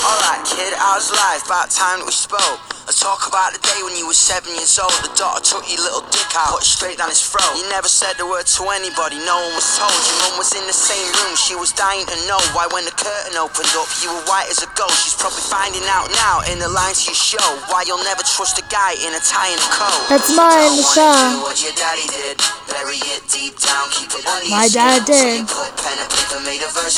[0.05, 1.45] Alright, kid, how's life?
[1.47, 2.76] About time that we spoke.
[2.87, 4.95] Let's talk about the day when you were seven years old.
[5.03, 7.59] The daughter took your little dick out, put it straight down his throat.
[7.59, 9.91] You never said a word to anybody, no one was told.
[9.91, 12.95] Your mum was in the same room, she was dying to know why when the
[12.95, 15.03] curtain opened up, you were white as a ghost.
[15.03, 18.63] She's probably finding out now in the lines you show why you'll never trust a
[18.71, 20.07] guy in a tie and a coat.
[20.07, 21.27] That's mine, don't wanna Michelle.
[21.35, 22.39] do what your daddy did.
[22.71, 25.43] Bury it deep down, keep it under My dad skin.
[25.43, 25.67] So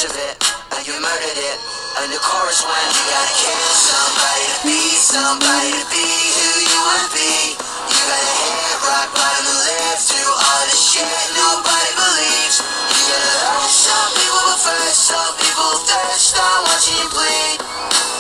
[0.05, 0.58] you did.
[0.71, 1.57] And paper, made a verse of it, and you murdered it.
[1.99, 6.05] And the chorus went, you gotta kill somebody to be somebody to be
[6.37, 7.57] who you wanna be.
[7.57, 11.05] You gotta hit rock bottom and live through all the shit
[11.35, 12.61] nobody believes.
[12.61, 17.59] You gotta love some people but first some people thirst on watching you bleed.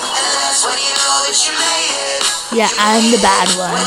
[0.09, 2.23] And that's when you know that you made it.
[2.51, 3.77] Yeah, I'm the bad one.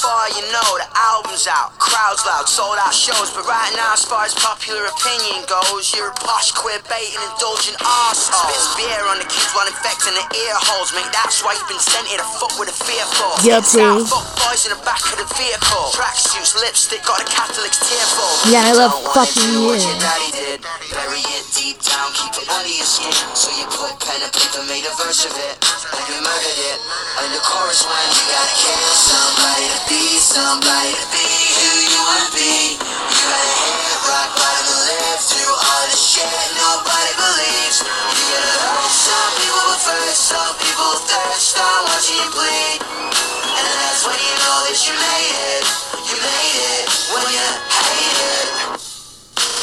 [0.00, 3.28] Forward you know the album's out, crowds loud, sold out shows.
[3.36, 7.76] But right now, as far as popular opinion goes, you're a posh, queer baiting, indulgent
[7.84, 8.48] arsehole.
[8.48, 11.04] Spits beer on the kids while infecting the ear holes, mate.
[11.12, 13.44] That's why you've been sent here to fuck with a fearful.
[13.44, 13.84] Guilty.
[13.84, 15.92] Out, fuck boys in the back of the vehicle.
[15.92, 18.32] Tracksuits, lipstick, got the Catholics tearful.
[18.48, 19.84] Yeah, I love Don't fucking what you.
[19.84, 20.58] your daddy did.
[20.96, 23.12] Bury it deep down, keep it under your skin.
[23.36, 26.78] So you put pen and paper, made a verse of it, and you murdered it.
[27.20, 31.26] And the chorus went, you gotta kill somebody be somebody be
[31.58, 32.78] who you wanna be.
[32.78, 37.82] You gotta hit rock bottom live through all the shit nobody believes.
[37.82, 42.78] You gotta love some people but first some people thirst on watching you bleed.
[42.86, 45.66] And that's when you know that you made it.
[46.06, 48.39] You made it when you hate it.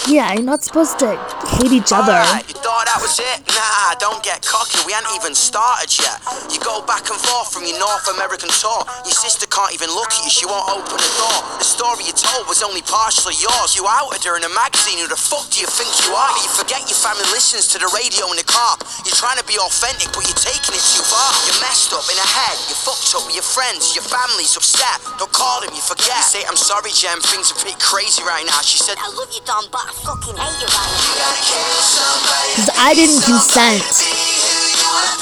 [0.07, 1.19] Yeah, you're not supposed to
[1.59, 2.15] hate each other.
[2.15, 3.43] Alright, you thought that was it?
[3.51, 6.23] Nah, don't get cocky, we ain't even started yet.
[6.47, 8.87] You go back and forth from your North American tour.
[9.03, 11.39] Your sister can't even look at you, she won't open the door.
[11.59, 13.75] The story you told was only partially yours.
[13.75, 16.31] You outed her in a magazine, who the fuck do you think you are?
[16.39, 18.79] You forget your family listens to the radio in the car.
[19.03, 21.35] You're trying to be authentic, but you're taking it too far.
[21.51, 25.03] You're messed up in the head, you're fucked up with your friends, your family's upset.
[25.19, 26.15] Dom't call them, you forget.
[26.31, 28.63] You say, I'm sorry, Jem, things are pretty crazy right now.
[28.63, 31.09] She said, I love you, Don, but I fucking hate you right now.
[31.09, 32.49] You gotta kill somebody.
[32.53, 33.81] Because I didn't consent.
[33.81, 35.17] Be who you wanna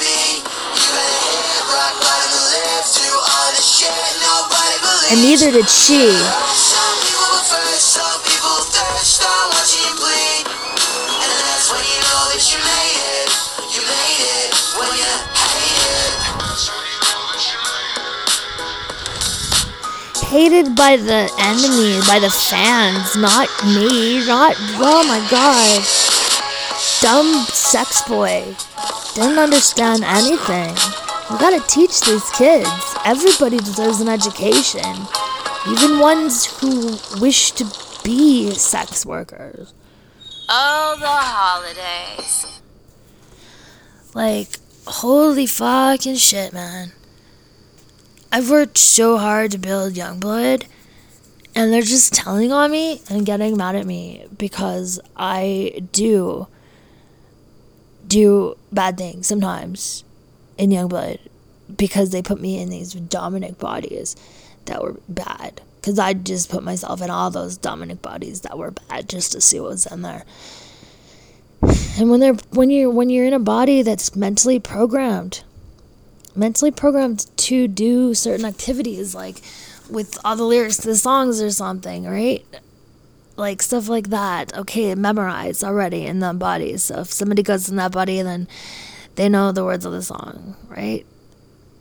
[20.35, 25.79] hated by the enemy, by the fans, not me, not oh my god.
[26.99, 28.43] Dumb sex boy.
[29.15, 30.75] Didn't understand anything.
[31.29, 32.69] We gotta teach these kids.
[33.05, 35.07] Everybody deserves an education.
[35.71, 37.63] Even ones who wish to
[38.03, 39.73] be sex workers.
[40.49, 42.59] Oh, the holidays.
[44.13, 46.91] Like, holy fucking shit, man.
[48.35, 50.65] I've worked so hard to build Yungblud,
[51.55, 56.47] and they're just telling on me and getting mad at me because I do
[58.05, 60.03] do bad things sometimes
[60.57, 61.19] in Yungblud
[61.77, 64.17] because they put me in these Dominic bodies
[64.65, 65.61] that were bad.
[65.77, 69.39] Because I just put myself in all those Dominic bodies that were bad just to
[69.39, 70.25] see what was in there.
[71.97, 75.45] And when they're when you're when you're in a body that's mentally programmed,
[76.35, 79.41] mentally programmed to do certain activities like
[79.89, 82.45] with all the lyrics to the songs or something, right?
[83.35, 84.55] Like stuff like that.
[84.57, 86.77] Okay, memorized already in the body.
[86.77, 88.47] So if somebody goes in that body, then
[89.15, 91.05] they know the words of the song, right?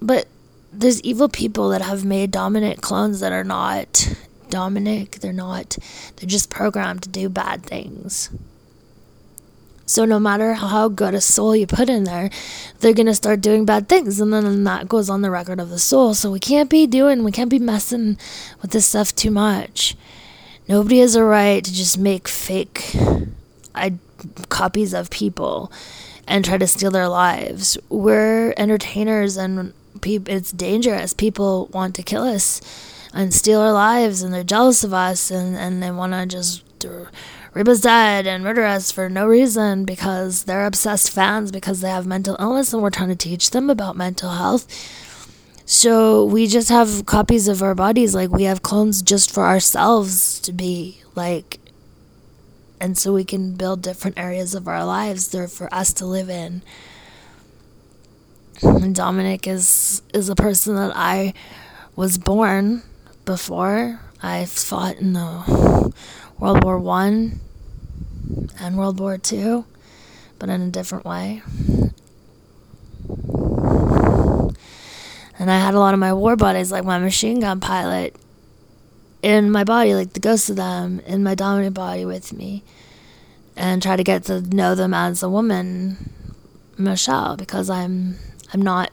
[0.00, 0.26] But
[0.72, 4.14] there's evil people that have made dominant clones that are not
[4.50, 5.12] Dominic.
[5.20, 5.76] They're not.
[6.16, 8.30] They're just programmed to do bad things.
[9.86, 12.30] So no matter how good a soul you put in there,
[12.80, 15.78] they're gonna start doing bad things, and then that goes on the record of the
[15.78, 16.14] soul.
[16.14, 18.16] So we can't be doing, we can't be messing
[18.62, 19.96] with this stuff too much.
[20.68, 22.96] Nobody has a right to just make fake
[23.74, 23.94] I,
[24.48, 25.70] copies of people
[26.26, 27.76] and try to steal their lives.
[27.90, 31.12] We're entertainers, and peop it's dangerous.
[31.12, 32.62] People want to kill us
[33.12, 36.62] and steal our lives, and they're jealous of us, and, and they want to just
[36.82, 37.08] rip
[37.56, 42.06] us dead and murder us for no reason because they're obsessed fans because they have
[42.06, 44.66] mental illness, and we're trying to teach them about mental health.
[45.66, 50.40] So we just have copies of our bodies, like we have clones just for ourselves
[50.40, 51.58] to be like
[52.80, 56.28] and so we can build different areas of our lives there for us to live
[56.28, 56.62] in.
[58.62, 61.32] And Dominic is is a person that I
[61.96, 62.82] was born
[63.24, 64.00] before.
[64.22, 65.92] I fought in the
[66.38, 67.40] World War One
[68.60, 69.64] and World War Two,
[70.38, 71.42] but in a different way.
[75.38, 78.16] And I had a lot of my war buddies, like my machine gun pilot,
[79.22, 82.62] in my body, like the ghosts of them, in my dominant body with me,
[83.56, 86.10] and try to get to know them as a woman,
[86.78, 88.16] Michelle, because I'm
[88.52, 88.90] I'm not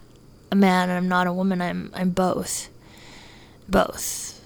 [0.51, 1.61] a man and I'm not a woman.
[1.61, 2.69] I'm I'm both,
[3.69, 4.41] both.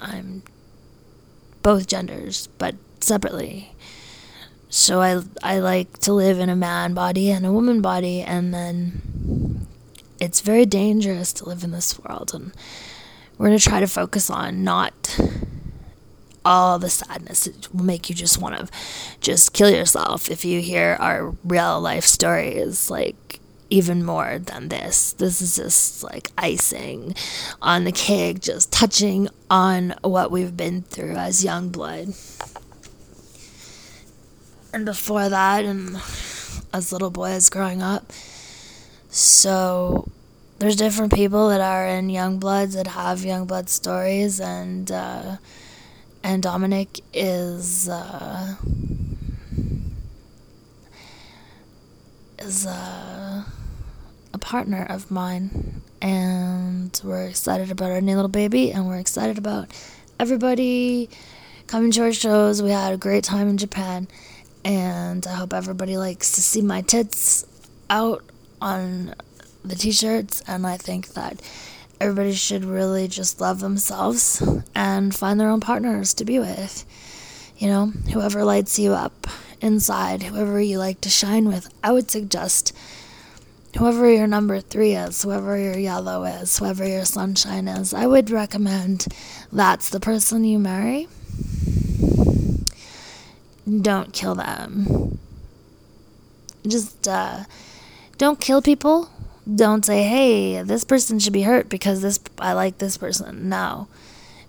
[0.00, 0.42] I'm
[1.62, 3.74] both genders, but separately.
[4.68, 8.52] So I I like to live in a man body and a woman body, and
[8.54, 9.66] then
[10.22, 12.52] it's very dangerous to live in this world and
[13.38, 15.18] we're to try to focus on not
[16.44, 18.68] all the sadness it will make you just want to
[19.20, 23.40] just kill yourself if you hear our real life stories like
[23.72, 25.14] even more than this.
[25.14, 27.14] This is just like icing
[27.62, 32.14] on the cake just touching on what we've been through as Yungblud.
[34.74, 35.96] And before that and
[36.74, 38.12] as little boys growing up
[39.08, 40.08] so
[40.58, 45.36] there's different people that are in Yungbluds that have Yungblud stories and uh,
[46.22, 48.54] and Dominic is uh,
[52.38, 53.44] is uh,
[54.42, 59.68] partner of mine and we're excited about our new little baby and we're excited about
[60.18, 61.08] everybody
[61.68, 64.08] coming to our shows we had a great time in Japan
[64.64, 67.46] and I hope everybody likes to see my tits
[67.88, 68.24] out
[68.60, 69.14] on
[69.64, 71.40] the t-shirts and I think that
[72.00, 74.42] everybody should really just love themselves
[74.74, 76.84] and find their own partners to be with.
[77.58, 79.28] You know, whoever lights you up
[79.60, 81.72] inside, whoever you like to shine with.
[81.84, 82.74] I would suggest
[83.76, 88.30] whoever your number three is, whoever your yellow is, whoever your sunshine is, I would
[88.30, 89.06] recommend
[89.52, 91.08] that's the person you marry.
[93.80, 95.18] Don't kill them.
[96.66, 97.44] Just uh,
[98.18, 99.08] don't kill people
[99.52, 103.88] don't say, "Hey, this person should be hurt because this I like this person." No.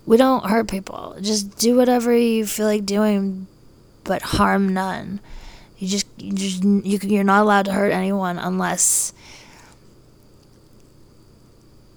[0.05, 1.15] We don't hurt people.
[1.21, 3.47] Just do whatever you feel like doing,
[4.03, 5.19] but harm none.
[5.77, 9.13] You just you just you you're not allowed to hurt anyone unless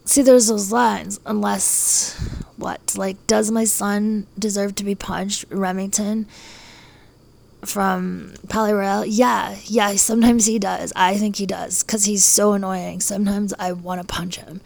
[0.04, 2.14] See, there's those lines unless
[2.56, 2.94] what?
[2.96, 6.26] Like does my son deserve to be punched, Remington?
[7.66, 10.92] from Palaye Royale, yeah, yeah, sometimes he does.
[10.96, 13.00] I think he does because he's so annoying.
[13.00, 14.60] Sometimes I want to punch him.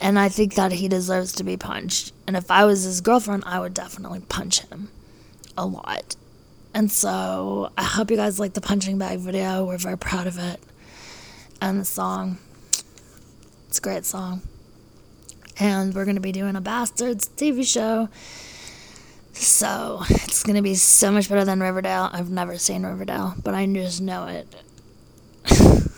[0.00, 2.12] And I think that he deserves to be punched.
[2.26, 4.88] And if I was his girlfriend, I would definitely punch him
[5.56, 6.16] a lot.
[6.72, 9.64] And so I hope you guys like the punching bag video.
[9.64, 10.60] We're very proud of it.
[11.60, 12.38] And the song.
[13.68, 14.42] It's a great song.
[15.58, 18.08] And we're going to be doing a Bastards TV show.
[19.32, 22.10] So it's going to be so much better than Riverdale.
[22.12, 24.46] I've never seen Riverdale, but I just know it.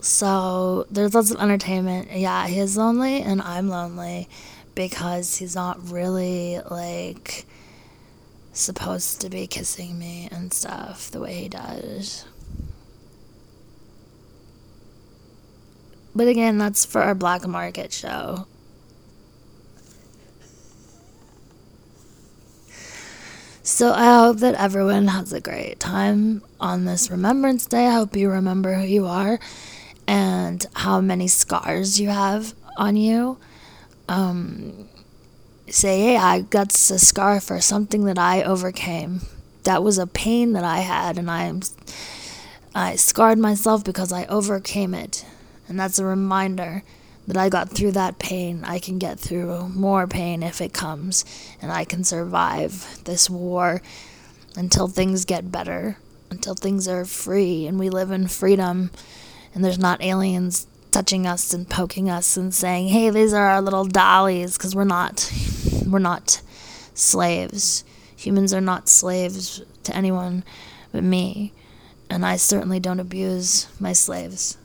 [0.00, 2.10] so there's lots of entertainment.
[2.12, 4.28] Yeah, he's lonely and I'm lonely
[4.74, 7.46] because he's not really like
[8.58, 12.24] supposed to be kissing me and stuff the way he does.
[16.14, 18.46] But again, that's for our black market show.
[23.62, 27.86] So I hope that everyone has a great time on this Remembrance Day.
[27.86, 29.38] I hope you remember who you are
[30.06, 33.38] and how many scars you have on you.
[34.08, 34.88] Um,
[35.70, 39.22] say, hey, I got a scar for something that I overcame.
[39.64, 41.52] That was a pain that I had, and I,
[42.74, 45.24] I scarred myself because I overcame it.
[45.68, 46.82] And that's a reminder
[47.26, 48.64] that I got through that pain.
[48.64, 51.24] I can get through more pain if it comes,
[51.60, 53.82] and I can survive this war
[54.56, 55.98] until things get better,
[56.30, 58.90] until things are free and we live in freedom,
[59.54, 63.62] and there's not aliens touching us and poking us and saying, "Hey, these are our
[63.62, 65.30] little dollies," because we're not.
[65.86, 66.40] We're not
[66.94, 67.84] slaves.
[68.16, 70.44] Humans are not slaves to anyone
[70.92, 71.52] but me,
[72.10, 74.56] and I certainly don't abuse my slaves.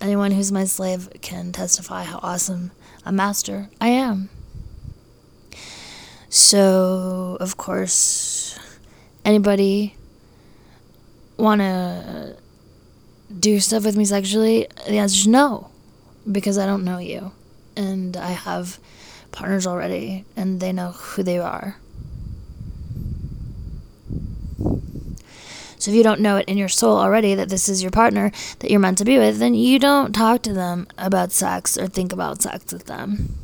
[0.00, 2.72] Anyone who's my slave can testify how awesome
[3.04, 4.30] a master I am.
[6.28, 8.58] So, of course,
[9.24, 9.94] anybody
[11.36, 12.36] want to
[13.38, 14.66] do stuff with me sexually?
[14.86, 15.70] The answer is no,
[16.30, 17.32] because I don't know you.
[17.76, 18.78] And I have
[19.32, 21.76] partners already, and they know who they are.
[25.84, 28.32] So if you don't know it in your soul already that this is your partner
[28.60, 31.88] that you're meant to be with, then you don't talk to them about sex or
[31.88, 33.34] think about sex with them.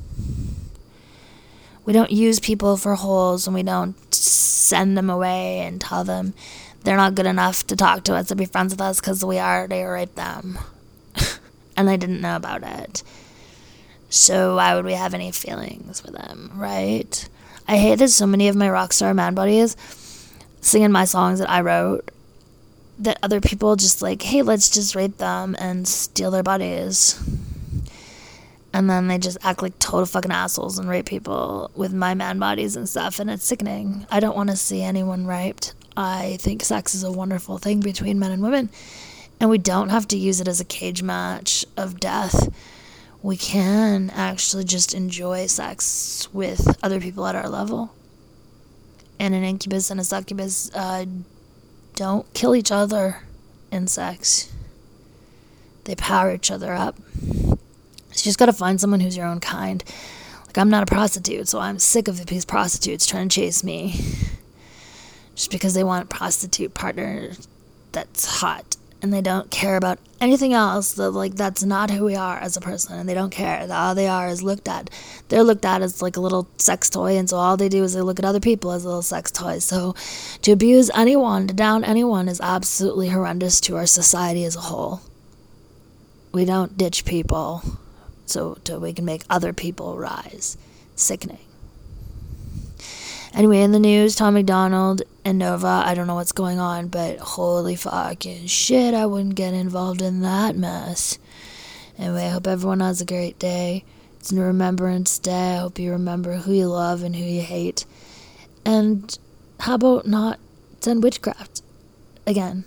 [1.85, 6.33] We don't use people for holes and we don't send them away and tell them
[6.83, 9.39] they're not good enough to talk to us to be friends with us because we
[9.39, 10.59] already raped them.
[11.77, 13.03] and they didn't know about it.
[14.09, 17.29] So why would we have any feelings for them, right?
[17.69, 19.77] I hate that so many of my rockstar man buddies
[20.61, 22.11] singing my songs that I wrote
[22.99, 27.19] that other people just like, hey, let's just rape them and steal their bodies.
[28.73, 32.39] And then they just act like total fucking assholes and rape people with my man
[32.39, 34.07] bodies and stuff, and it's sickening.
[34.11, 35.75] I don't want to see anyone raped.
[35.97, 38.71] I think sex is a wonderful thing between men and women,
[39.39, 42.53] and we don't have to use it as a cage match of death.
[43.23, 47.93] We can actually just enjoy sex with other people at our level.
[49.19, 51.05] And an incubus and a succubus uh,
[51.95, 53.25] don't kill each other
[53.71, 54.51] in sex.
[55.85, 56.97] They power each other up.
[57.17, 59.85] So you just gotta find someone who's your own kind.
[60.47, 64.01] Like I'm not a prostitute, so I'm sick of these prostitutes trying to chase me.
[65.41, 67.31] Just because they want a prostitute partner
[67.93, 72.15] that's hot and they don't care about anything else that like that's not who we
[72.15, 73.67] are as a person and they don't care.
[73.73, 74.91] All they are is looked at.
[75.29, 77.95] They're looked at as like a little sex toy and so all they do is
[77.95, 79.65] they look at other people as little sex toys.
[79.65, 79.95] So
[80.43, 85.01] to abuse anyone to down anyone is absolutely horrendous to our society as a whole.
[86.33, 87.63] We don't ditch people
[88.27, 90.59] so, we can make other people rise.
[90.97, 91.39] Sickening
[93.33, 97.19] Anyway, in the news, Tom MacDonald and Nova, I don't know what's going on, but
[97.19, 101.19] holy fucking shit, I wouldn't get involved in that mess.
[101.97, 103.85] Anyway, I hope everyone has a great day.
[104.19, 105.55] It's a Remembrance Day.
[105.55, 107.85] I hope you remember who you love and who you hate.
[108.65, 109.17] And
[109.61, 110.41] how about not
[110.81, 111.63] send witchcraft
[112.27, 112.65] again?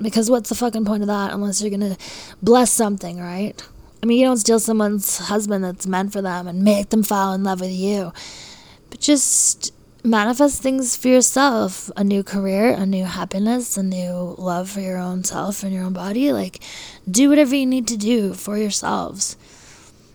[0.00, 1.96] Because what's the fucking point of that unless you're gonna
[2.42, 3.62] bless something, right?
[4.02, 7.32] I mean, you don't steal someone's husband that's meant for them and make them fall
[7.32, 8.12] in love with you.
[8.94, 9.74] But just
[10.04, 14.98] manifest things for yourself a new career, a new happiness, a new love for your
[14.98, 16.32] own self and your own body.
[16.32, 16.62] Like,
[17.10, 19.36] do whatever you need to do for yourselves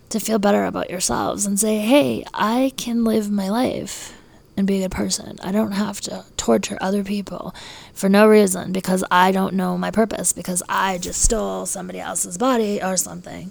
[0.08, 4.14] to feel better about yourselves and say, hey, I can live my life
[4.56, 5.36] and be a good person.
[5.42, 7.54] I don't have to torture other people
[7.92, 12.38] for no reason because I don't know my purpose, because I just stole somebody else's
[12.38, 13.50] body or something.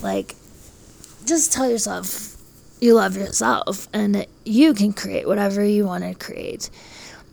[0.00, 0.36] Like,
[1.24, 2.35] just tell yourself
[2.80, 6.70] you love yourself and you can create whatever you want to create.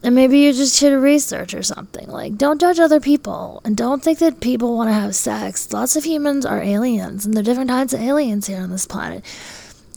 [0.03, 2.09] And maybe you're just should research or something.
[2.09, 5.71] Like, don't judge other people and don't think that people want to have sex.
[5.71, 8.85] Lots of humans are aliens, and there are different kinds of aliens here on this
[8.85, 9.23] planet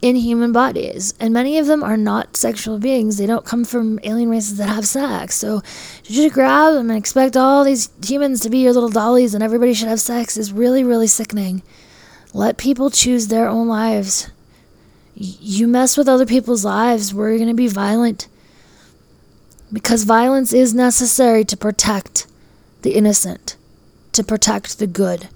[0.03, 1.15] in human bodies.
[1.19, 3.17] And many of them are not sexual beings.
[3.17, 5.35] They don't come from alien races that have sex.
[5.35, 9.35] So to just grab them and expect all these humans to be your little dollies
[9.35, 11.63] and everybody should have sex is really, really sickening.
[12.33, 14.31] Let people choose their own lives.
[15.19, 18.29] You mess with other people's lives, we're going to be violent
[19.73, 22.27] because violence is necessary to protect
[22.83, 23.57] the innocent,
[24.13, 25.29] to protect the good.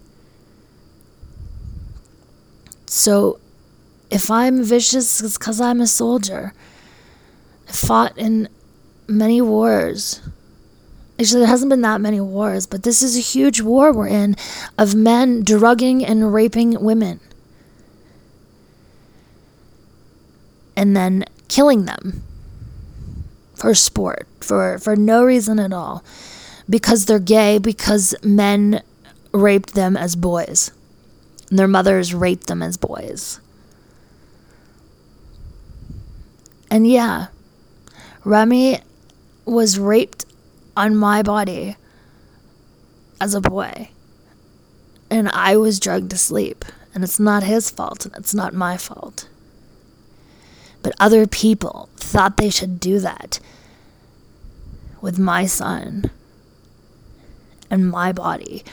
[2.86, 3.40] So,
[4.10, 6.52] if I'm vicious, it's because I'm a soldier.
[7.68, 8.48] I fought in
[9.08, 10.20] many wars.
[11.18, 14.36] Actually, there hasn't been that many wars, but this is a huge war we're in
[14.76, 17.20] of men drugging and raping women.
[20.80, 22.22] And then killing them
[23.54, 26.02] for sport for for no reason at all.
[26.70, 28.82] Because they're gay because men
[29.30, 30.70] raped them as boys.
[31.50, 33.40] And their mothers raped them as boys.
[36.70, 37.26] And yeah
[38.24, 38.80] Remy
[39.44, 40.24] was raped
[40.76, 41.76] on my body
[43.20, 43.90] as a boy.
[45.10, 46.64] And I was drugged to sleep.
[46.94, 49.28] And it's not his fault and it's not my fault
[50.82, 53.40] but other people thought they should do that
[55.00, 56.10] with my son
[57.70, 58.64] and my body.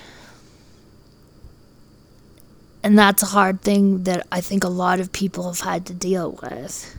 [2.83, 5.93] And that's a hard thing that I think a lot of people have had to
[5.93, 6.97] deal with.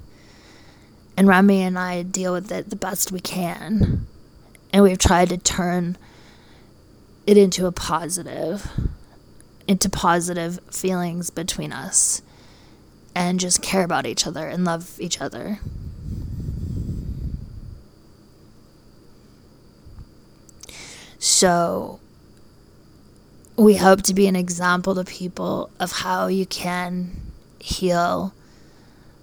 [1.17, 4.07] And Remy and I deal with it the best we can.
[4.73, 5.97] And we've tried to turn
[7.27, 8.71] it into a positive,
[9.67, 12.23] into positive feelings between us
[13.19, 15.59] and just care about each other and love each other.
[21.19, 21.99] So,
[23.57, 27.11] we hope to be an example to people of how you can
[27.59, 28.33] heal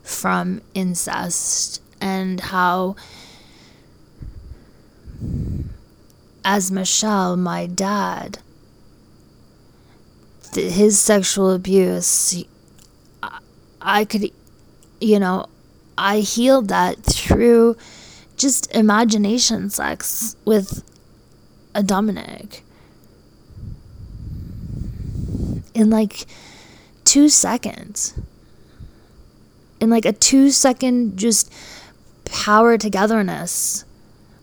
[0.03, 2.97] from incest and how,
[6.43, 8.39] as Michelle, my dad,
[10.53, 12.43] his sexual abuse,
[13.85, 14.31] I could,
[14.99, 15.45] you know,
[15.95, 17.77] I healed that through
[18.35, 20.83] just imagination sex with
[21.75, 22.63] a Dominic.
[25.75, 26.25] In like
[27.03, 28.19] two seconds.
[29.79, 31.53] In like a two second just
[32.25, 33.85] power togetherness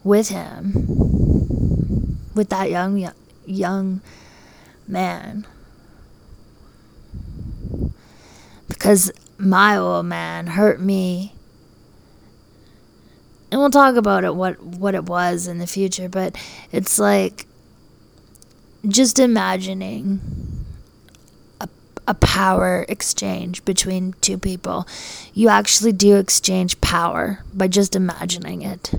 [0.05, 2.21] with him.
[2.35, 3.11] With that young,
[3.45, 4.01] young
[4.87, 5.47] man.
[8.69, 9.11] Because
[9.43, 11.35] my old man hurt me.
[13.51, 16.37] And we'll talk about it what what it was in the future but
[16.71, 17.47] it's like
[18.89, 20.21] just imagining
[21.61, 21.69] a,
[22.09, 24.87] a power exchange between two people.
[25.35, 28.93] You actually do exchange power by just imagining it.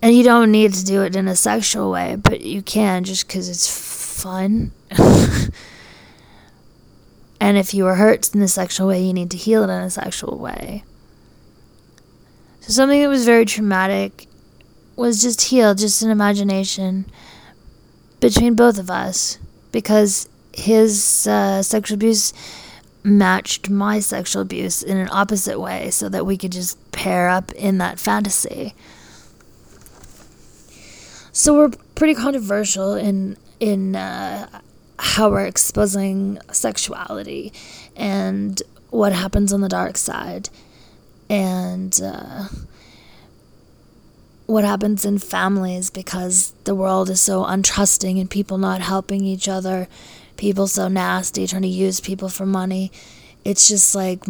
[0.00, 3.26] And you don't need to do it in a sexual way but you can just
[3.26, 4.70] because it's fun
[7.40, 9.82] and if you were hurt in a sexual way, you need to heal it in
[9.82, 10.84] a sexual way.
[12.60, 14.26] So something that was very traumatic
[14.96, 17.06] was just healed, just an imagination
[18.20, 19.38] between both of us
[19.70, 22.32] because his uh, sexual abuse
[23.04, 27.52] matched my sexual abuse in an opposite way so that we could just pair up
[27.52, 28.74] in that fantasy.
[31.32, 34.60] So we're pretty controversial in in uh,
[34.98, 37.52] how we're exposing sexuality
[37.96, 40.48] and what happens on the dark side
[41.30, 42.48] and uh,
[44.46, 49.48] what happens in families because the world is so untrusting and people not helping each
[49.48, 49.86] other
[50.36, 52.90] people so nasty trying to use people for money
[53.44, 54.24] it's just like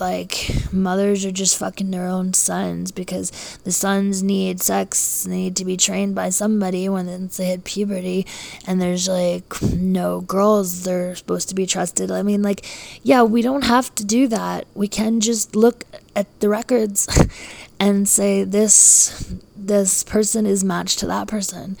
[0.00, 3.30] like mothers are just fucking their own sons because
[3.64, 8.26] the sons need sex they need to be trained by somebody when they hit puberty
[8.66, 12.10] and there's like no girls they're supposed to be trusted.
[12.10, 12.66] I mean like
[13.02, 14.66] yeah we don't have to do that.
[14.74, 15.84] We can just look
[16.14, 17.08] at the records
[17.80, 21.76] and say this this person is matched to that person.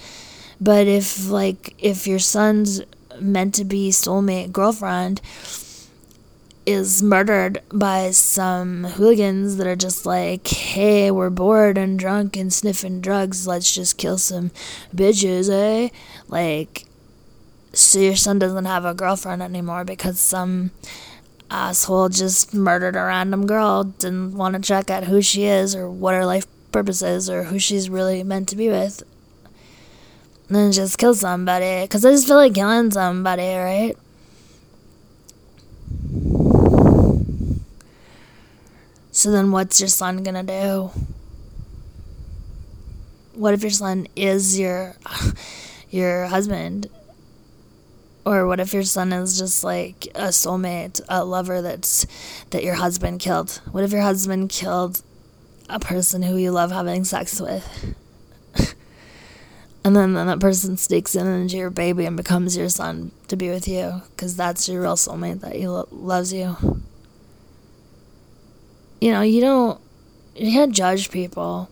[0.60, 2.80] But if like if your son's
[3.20, 5.20] meant to be soulmate girlfriend
[6.66, 12.52] is murdered by some hooligans that are just like, hey, we're bored and drunk and
[12.52, 13.46] sniffing drugs.
[13.46, 14.50] Let's just kill some
[14.94, 15.90] bitches, eh?
[16.26, 16.84] Like,
[17.72, 20.72] so your son doesn't have a girlfriend anymore because some
[21.50, 25.88] asshole just murdered a random girl, didn't want to check out who she is or
[25.88, 29.04] what her life purpose is or who she's really meant to be with.
[30.48, 31.82] And then just kill somebody.
[31.82, 33.96] Because I just feel like killing somebody, right?
[39.16, 40.90] So then what's your son gonna do?
[43.32, 44.94] What if your son is your
[45.90, 46.90] your husband?
[48.26, 52.06] Or what if your son is just like a soulmate, a lover that's
[52.50, 53.62] that your husband killed?
[53.72, 55.00] What if your husband killed
[55.70, 57.94] a person who you love having sex with?
[59.82, 63.36] and then, then that person sneaks in into your baby and becomes your son to
[63.36, 66.54] be with you because that's your real soulmate that you lo- loves you.
[69.00, 69.80] You know, you don't
[70.34, 71.70] you can't judge people.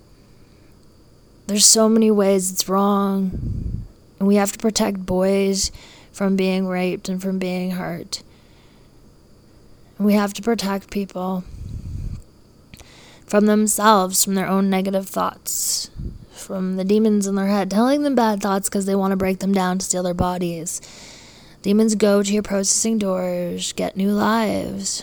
[1.47, 3.85] There's so many ways it's wrong.
[4.19, 5.71] And we have to protect boys
[6.13, 8.23] from being raped and from being hurt.
[9.99, 11.45] And we have to protect people
[13.27, 15.91] from themselves, from their own negative thoughts,
[16.33, 19.41] from the demons in their head telling them bad thoughts because they want to break
[19.41, 20.81] them down to steal their bodies.
[21.63, 25.03] Demons go to your processing doors, get new lives.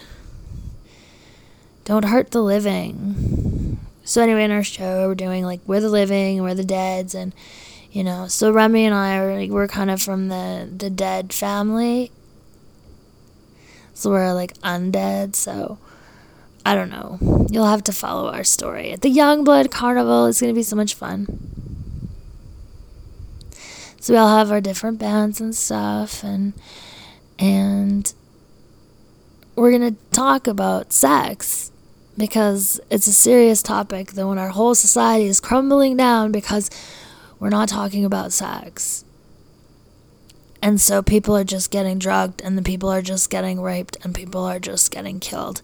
[1.85, 3.79] Don't hurt the living.
[4.03, 7.33] So anyway, in our show, we're doing like we're the living we're the deads, and
[7.91, 8.27] you know.
[8.27, 12.11] So Remy and I are like we're kind of from the the dead family.
[13.93, 15.35] So we're like undead.
[15.35, 15.77] So
[16.65, 17.47] I don't know.
[17.49, 20.27] You'll have to follow our story at the Yungblud Carnival.
[20.27, 21.27] It's gonna be so much fun.
[23.99, 26.53] So we all have our different bands and stuff, and
[27.37, 28.11] and
[29.55, 31.71] we're gonna talk about sex
[32.17, 36.69] because it's a serious topic that when our whole society is crumbling down because
[37.39, 39.03] we're not talking about sex.
[40.61, 44.13] And so people are just getting drugged and the people are just getting raped and
[44.13, 45.61] people are just getting killed.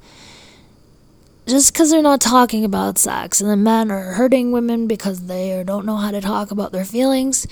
[1.46, 5.64] Just because they're not talking about sex and the men are hurting women because they
[5.64, 7.46] don't know how to talk about their feelings.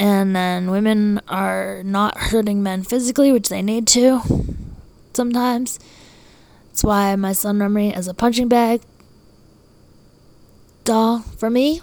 [0.00, 4.22] And then women are not hurting men physically, which they need to
[5.12, 5.78] sometimes.
[6.68, 8.80] That's why my son Remy is a punching bag
[10.84, 11.82] doll for me.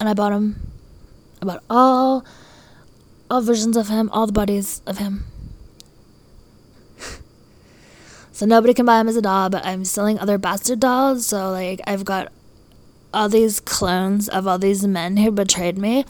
[0.00, 0.72] And I bought him.
[1.40, 2.26] I bought all,
[3.30, 5.24] all versions of him, all the bodies of him.
[8.32, 11.28] so nobody can buy him as a doll, but I'm selling other bastard dolls.
[11.28, 12.32] So like I've got
[13.16, 16.04] all these clones of all these men who betrayed me,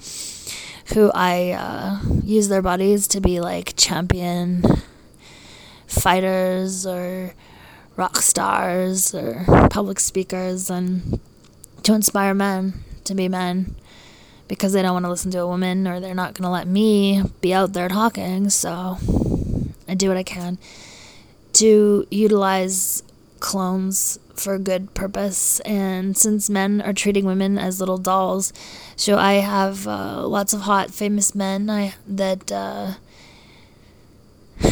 [0.92, 4.64] who I uh, use their bodies to be like champion
[5.86, 7.32] fighters or
[7.94, 11.20] rock stars or public speakers and
[11.84, 13.76] to inspire men to be men
[14.48, 16.66] because they don't want to listen to a woman or they're not going to let
[16.66, 18.50] me be out there talking.
[18.50, 18.98] So
[19.86, 20.59] I do what I can
[21.54, 23.04] to utilize
[23.47, 25.61] clones for good purpose.
[25.61, 28.53] And since men are treating women as little dolls,
[28.97, 32.51] so I have uh, lots of hot, famous men I, that.
[32.51, 32.94] Uh,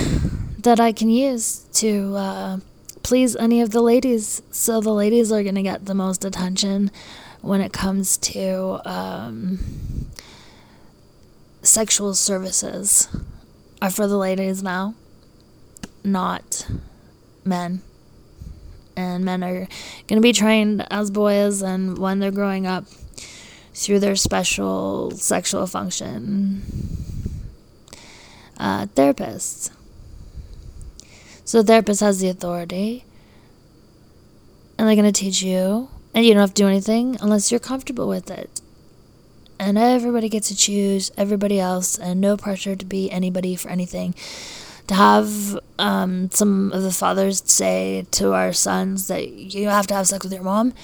[0.65, 2.59] that I can use to uh,
[3.03, 4.43] please any of the ladies.
[4.51, 6.91] So the ladies are to get the most attention
[7.43, 9.59] when it comes to um,
[11.63, 13.09] sexual services
[13.83, 14.95] are for the ladies now,
[16.03, 16.67] not
[17.45, 17.83] men.
[18.97, 19.67] And men are
[20.07, 22.85] going to be trained as boys, and when they're growing up,
[23.75, 26.63] through their special sexual function
[28.57, 29.71] uh, therapists.
[31.45, 33.05] So the therapist has the authority,
[34.79, 37.61] and they're going to teach you, and you don't have to do anything unless you're
[37.61, 38.61] comfortable with it.
[39.59, 44.15] And everybody gets to choose everybody else, and no pressure to be anybody for anything.
[44.89, 49.95] To have um, some of the fathers say to our sons that you have to
[49.95, 50.75] have sex with your mom,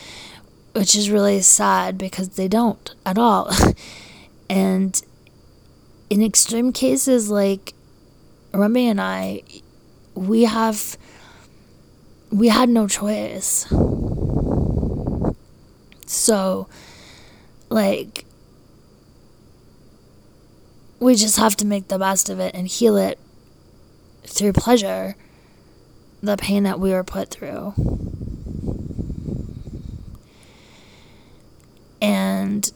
[0.75, 3.51] which is really sad because they don't at all.
[4.51, 5.03] and
[6.09, 7.75] in extreme cases, like
[8.53, 9.43] Remy and I,
[10.15, 10.97] we have
[12.31, 13.67] we had no choice.
[16.07, 16.69] So
[17.69, 18.25] like
[20.99, 23.19] we just have to make the best of it and heal it
[24.25, 25.17] through pleasure
[26.23, 27.75] the pain that we were put through.
[32.01, 32.71] And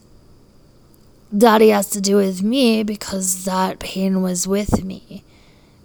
[1.35, 5.23] Daddy has to do with me because that pain was with me.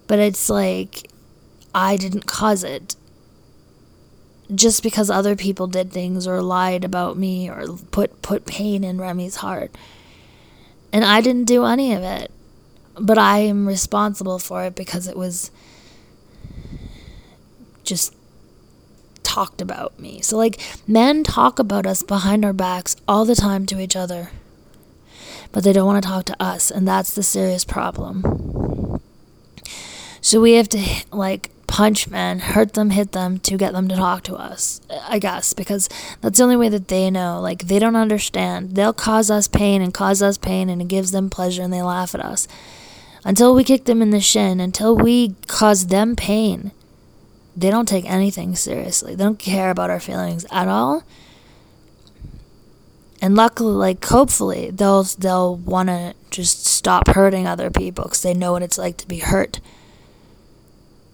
[0.07, 1.11] But it's like
[1.75, 2.97] I didn't cause it.
[4.53, 9.01] Just because other people did things or lied about me or put put pain in
[9.01, 9.75] Remy's heart.
[10.93, 12.33] And I didn't do any of it.
[13.01, 15.51] But I am responsible for it because it was
[17.83, 18.15] just
[19.23, 20.21] talked about me.
[20.21, 24.31] So, like, men talk about us behind our backs all the time to each other,
[25.51, 29.01] but they don't want to talk to us, and that's the serious problem.
[30.21, 33.97] So, we have to, like, punch men, hurt them, hit them to get them to
[33.97, 35.89] talk to us, I guess, because
[36.21, 37.41] that's the only way that they know.
[37.41, 38.75] Like, they don't understand.
[38.75, 41.83] They'll cause us pain and cause us pain, and it gives them pleasure, and they
[41.83, 42.49] laugh at us.
[43.25, 46.73] Until we kick them in the shin, until we cause them pain,
[47.57, 49.15] they don't take anything seriously.
[49.15, 51.05] They don't care about our feelings at all.
[53.21, 58.33] And luckily, like hopefully, they'll they'll want to just stop hurting other people because they
[58.33, 59.61] know what it's like to be hurt.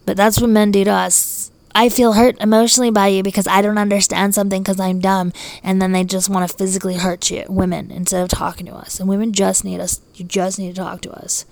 [0.05, 1.51] But that's what men do to us.
[1.75, 5.81] I feel hurt emotionally by you because I don't understand something because I'm dumb, and
[5.81, 8.99] then they just want to physically hurt you, women, instead of talking to us.
[8.99, 10.01] And women just need us.
[10.15, 11.45] You just need to talk to us.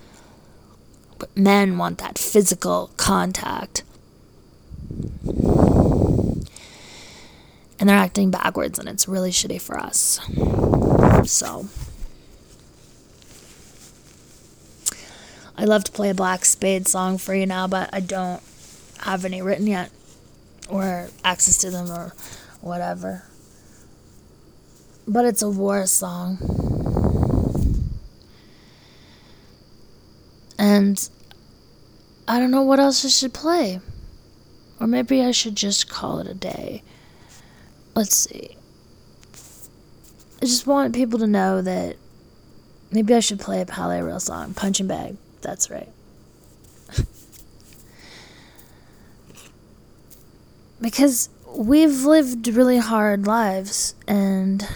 [1.18, 3.82] But men want that physical contact.
[7.78, 10.20] And they're acting backwards, and it's really shitty for us.
[11.30, 11.68] So.
[15.58, 18.42] I love to play a Black Spade song for you now, but I don't
[19.00, 19.90] have any written yet
[20.68, 22.12] or access to them or
[22.60, 23.24] whatever.
[25.08, 26.38] But it's a war song.
[30.58, 31.08] And
[32.28, 33.80] I don't know what else I should play.
[34.80, 36.82] Or maybe I should just call it a day.
[37.94, 38.56] Let's see.
[40.42, 41.96] I just want people to know that
[42.90, 45.16] maybe I should play a Palaye Royale song, Punching Bag.
[45.40, 45.88] That's right.
[50.80, 54.68] because we've lived really hard lives and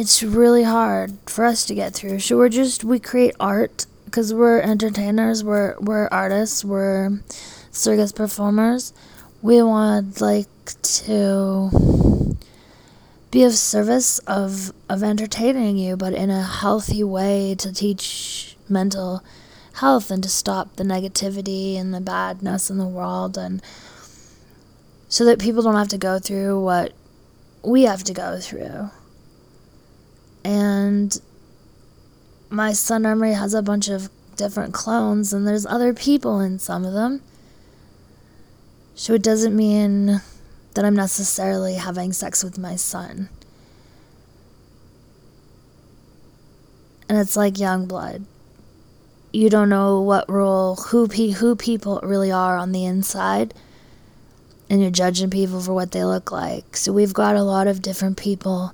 [0.00, 2.18] it's really hard for us to get through.
[2.20, 7.20] So we're just we create art because we're entertainers, we're we're artists, we're
[7.70, 8.94] circus performers.
[9.42, 10.48] We want like
[11.04, 12.36] to
[13.30, 19.22] be of service of of entertaining you, but in a healthy way to teach mental
[19.74, 23.62] health and to stop the negativity and the badness in the world and
[25.10, 26.92] so that people don't have to go through what
[27.62, 28.90] we have to go through.
[30.44, 31.20] And
[32.48, 36.84] my son Remy has a bunch of different clones and there's other people in some
[36.84, 37.22] of them.
[38.94, 40.20] So it doesn't mean
[40.74, 43.28] that I'm necessarily having sex with my son.
[47.08, 48.24] And it's like Yungblud.
[49.32, 53.54] You don't know what role who pe- who people really are on the inside
[54.68, 56.76] and you're judging people for what they look like.
[56.76, 58.72] So we've got a lot of different people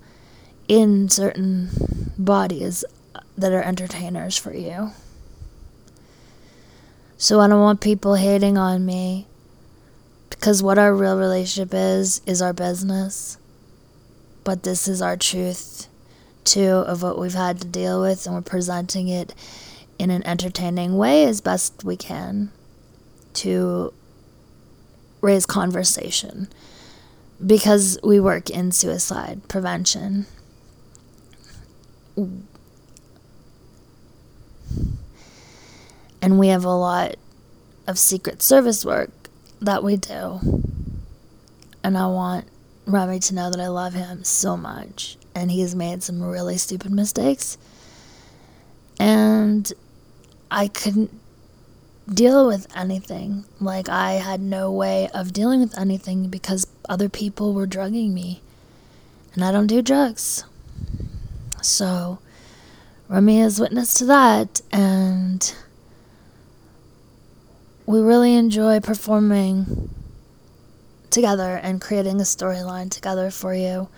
[0.68, 1.70] in certain
[2.18, 2.84] bodies
[3.36, 4.92] that are entertainers for you.
[7.18, 9.26] So I don't want people hating on me
[10.30, 13.38] because what our real relationship is, is our business.
[14.44, 15.88] But this is our truth,
[16.44, 19.34] too, of what we've had to deal with, and we're presenting it
[19.98, 22.52] in an entertaining way as best we can
[23.34, 23.92] to
[25.20, 26.48] raise conversation
[27.44, 30.26] because we work in suicide prevention.
[32.16, 32.46] And
[36.38, 37.16] we have a lot
[37.86, 39.10] of secret service work
[39.60, 40.40] that we do.
[41.84, 42.46] And I want
[42.86, 45.18] Remy to know that I love him so much.
[45.34, 47.58] And he has made some really stupid mistakes.
[48.98, 49.70] And
[50.50, 51.12] I couldn't
[52.12, 53.44] deal with anything.
[53.60, 58.40] Like, I had no way of dealing with anything because other people were drugging me.
[59.34, 60.44] And I don't do drugs.
[61.66, 62.20] So,
[63.08, 64.60] Remy is witness to that.
[64.70, 65.52] And
[67.84, 69.90] we really enjoy performing
[71.10, 73.88] together and creating a storyline together for you.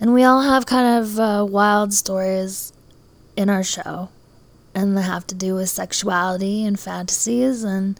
[0.00, 2.72] And we all have kind of uh, wild stories
[3.36, 4.08] in our show,
[4.74, 7.98] and they have to do with sexuality and fantasies, and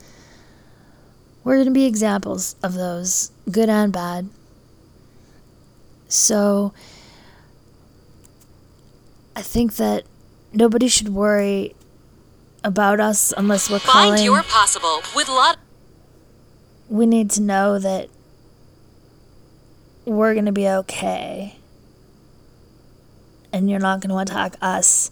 [1.44, 4.28] we're going to be examples of those, good and bad.
[6.08, 6.74] So,
[9.36, 10.04] I think that
[10.54, 11.76] nobody should worry
[12.64, 14.14] about us unless we're calling.
[14.14, 15.58] Find your possible with lot.
[16.88, 18.08] we need to know that
[20.06, 21.56] we're going to be okay.
[23.52, 25.10] And you're not going to attack us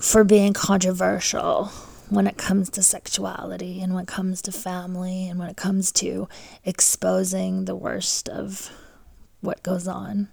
[0.00, 1.66] for being controversial
[2.08, 5.90] when it comes to sexuality and when it comes to family and when it comes
[5.92, 6.28] to
[6.64, 8.70] exposing the worst of
[9.40, 10.28] what goes on.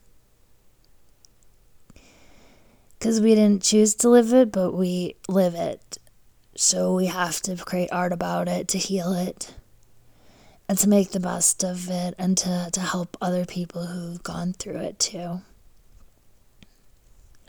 [3.00, 5.98] Because we didn't choose to live it, but we live it.
[6.56, 9.54] So we have to create art about it to heal it
[10.68, 14.54] and to make the best of it and to, to help other people who've gone
[14.54, 15.42] through it too.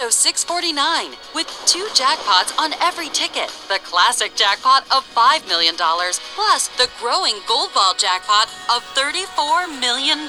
[0.08, 3.48] 649 with two jackpots on every ticket.
[3.68, 10.28] The classic jackpot of $5 million plus the growing gold ball jackpot of $34 million.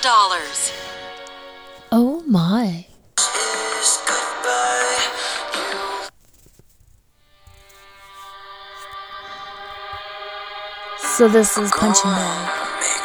[1.92, 2.86] Oh my.
[11.22, 13.01] So this is punching bag.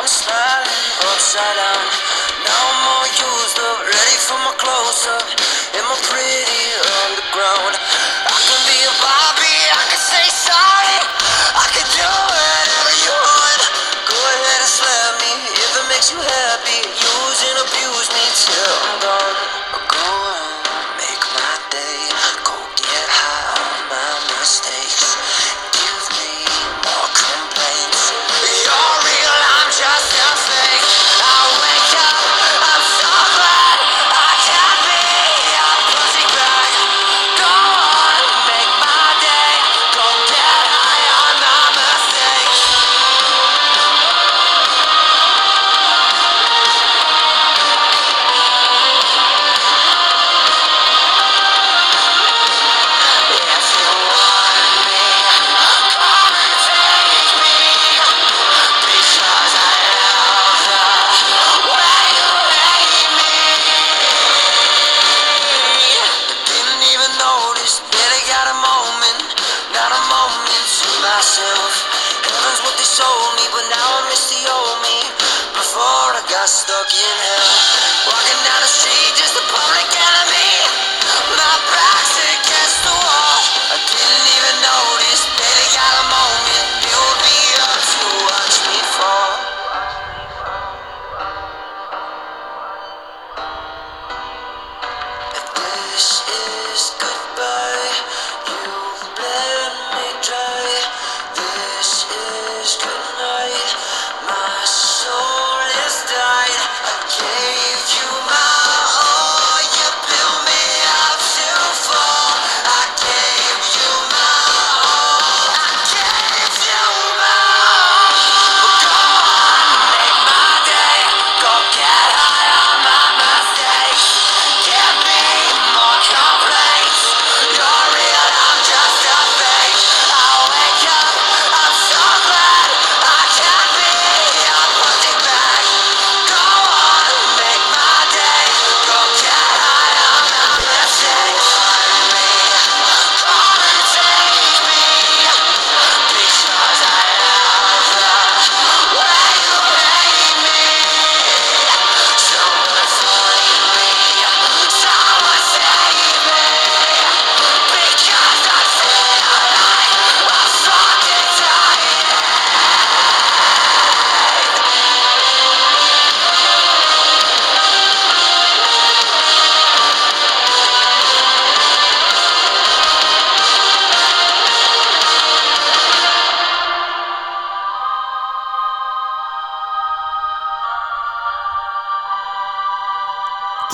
[0.00, 0.64] I'm smiling
[1.12, 1.84] upside down.
[2.40, 5.28] Now I'm all used up, ready for my close up.
[5.76, 6.29] In my pretty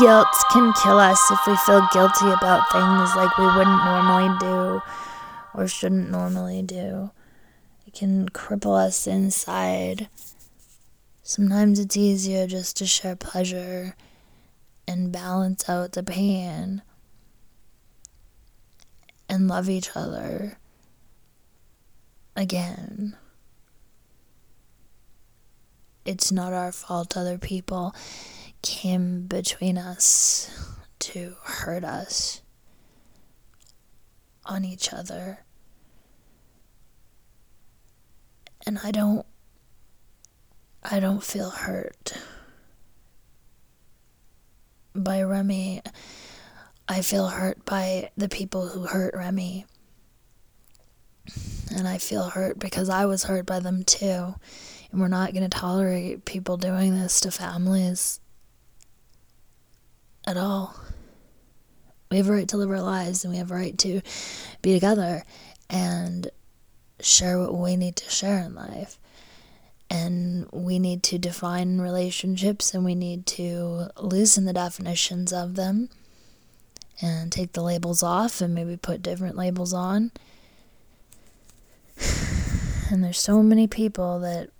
[0.06, 4.80] Guilt can kill us if we feel guilty about things like we wouldn't normally do
[5.52, 7.10] or shouldn't normally do.
[7.88, 10.08] It can cripple us inside.
[11.24, 13.96] Sometimes it's easier just to share pleasure
[14.86, 16.82] and balance out the pain
[19.28, 20.56] and love each other
[22.36, 23.16] again.
[26.04, 27.92] It's not our fault other people
[28.66, 30.51] came between us
[30.98, 32.43] to hurt us
[34.44, 35.44] on each other.
[38.66, 39.24] And I don't
[40.82, 42.12] I don't feel hurt
[44.94, 45.82] by Remy.
[46.88, 49.64] I feel hurt by the people who hurt Remy.
[51.76, 54.34] And I feel hurt because I was hurt by them too.
[54.90, 58.20] And we're not going to tolerate people doing this to families
[60.27, 60.74] at all.
[62.11, 64.01] We have a right to live our lives and we have a right to
[64.62, 65.24] be together
[65.69, 66.31] and
[67.01, 68.98] share what we need to share in life.
[69.89, 75.90] And we need to define relationships and we need to loosen the definitions of them
[77.01, 80.11] and take the labels off and maybe put different labels on.
[82.89, 84.51] And there's so many people that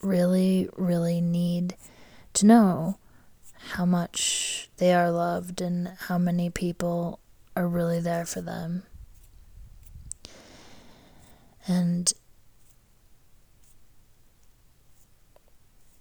[0.00, 1.76] really, really need
[2.32, 2.96] to know
[3.72, 7.20] how much they are loved and how many people
[7.56, 8.82] are really there for them.
[11.66, 12.12] And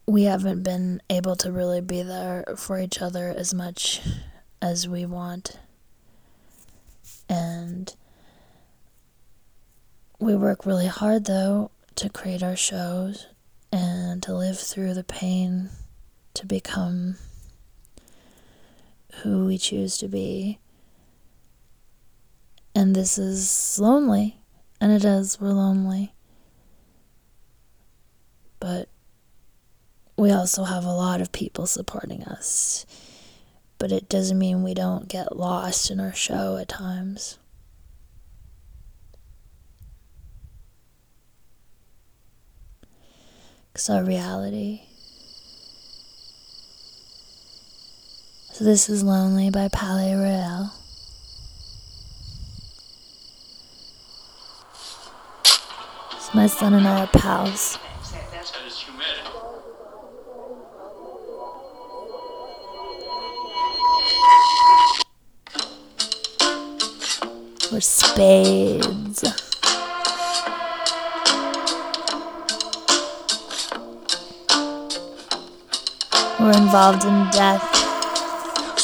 [0.06, 4.02] we haven't been able to really be there for each other as much
[4.61, 5.57] as we want.
[7.30, 7.95] And
[10.19, 13.27] we work really hard though to create our shows
[13.72, 15.69] and to live through the pain
[16.34, 17.15] to become
[19.22, 20.60] who we choose to be.
[22.76, 24.38] And this is lonely,
[24.81, 26.14] and it is, we're lonely.
[28.60, 28.90] But
[30.18, 32.85] we also have a lot of people supporting us.
[33.77, 37.38] But it doesn't mean we don't get lost in our show at times.
[43.76, 44.84] It's our reality.
[48.53, 50.75] So this is Lonely by Palaye Royale.
[56.19, 57.80] So my son and I are pals.
[67.71, 69.23] We're spades.
[76.39, 77.73] We're involved in death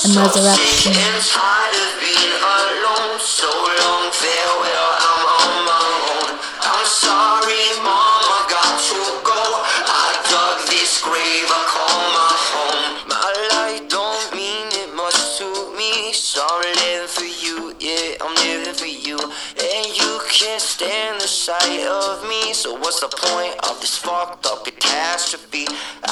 [0.05, 0.93] and resurrection.
[0.93, 3.19] tired of being alone.
[3.19, 4.91] So long, farewell.
[4.95, 6.31] I'm on my own.
[6.39, 8.23] I'm sorry, mom.
[8.31, 9.43] I got to go.
[9.91, 11.49] I dug this grave.
[11.51, 13.11] I call my home.
[13.11, 16.13] My life don't mean it much to me.
[16.13, 17.76] So living for you.
[17.80, 19.19] Yeah, I'm living for you.
[19.19, 22.53] And you can't stand the sight of me.
[22.53, 25.67] So what's the point of this fucked up catastrophe?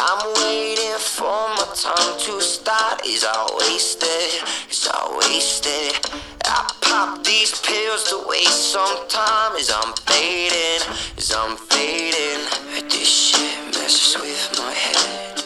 [0.09, 3.05] I'm waiting for my time to start.
[3.05, 4.39] Is I wasted?
[4.71, 5.99] Is I wasted?
[6.45, 9.57] I pop these pills to waste some time.
[9.57, 10.79] Is I'm fading?
[11.17, 12.39] Is I'm fading?
[12.88, 15.43] This shit messes with my head.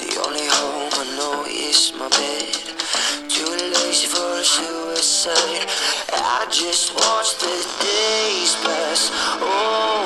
[0.00, 2.56] The only home I know is my bed.
[3.28, 5.68] Too lazy for suicide.
[6.08, 7.52] I just watch the
[7.84, 9.10] days pass.
[9.12, 9.99] Hoping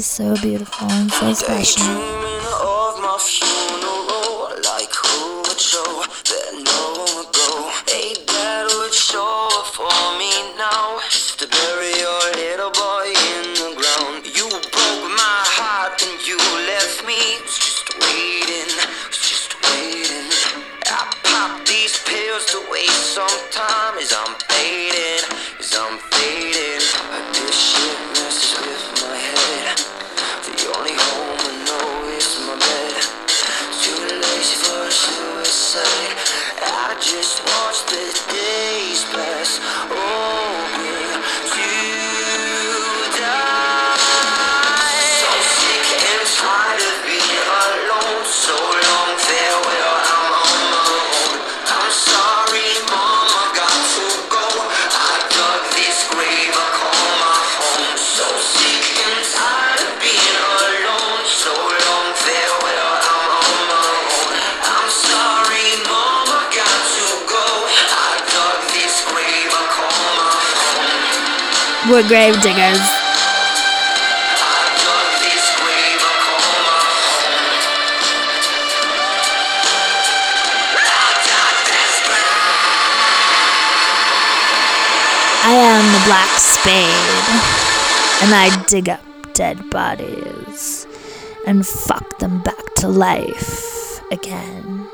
[0.00, 2.29] He's so beautiful and so special.
[72.10, 72.80] Grave diggers.
[85.42, 87.28] I am the black spade,
[88.24, 89.04] and I dig up
[89.34, 90.88] dead bodies
[91.46, 94.84] and fuck them back to life again.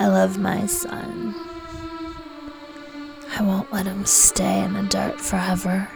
[0.00, 1.51] I love my son.
[3.72, 5.88] Let him stay in the dirt forever.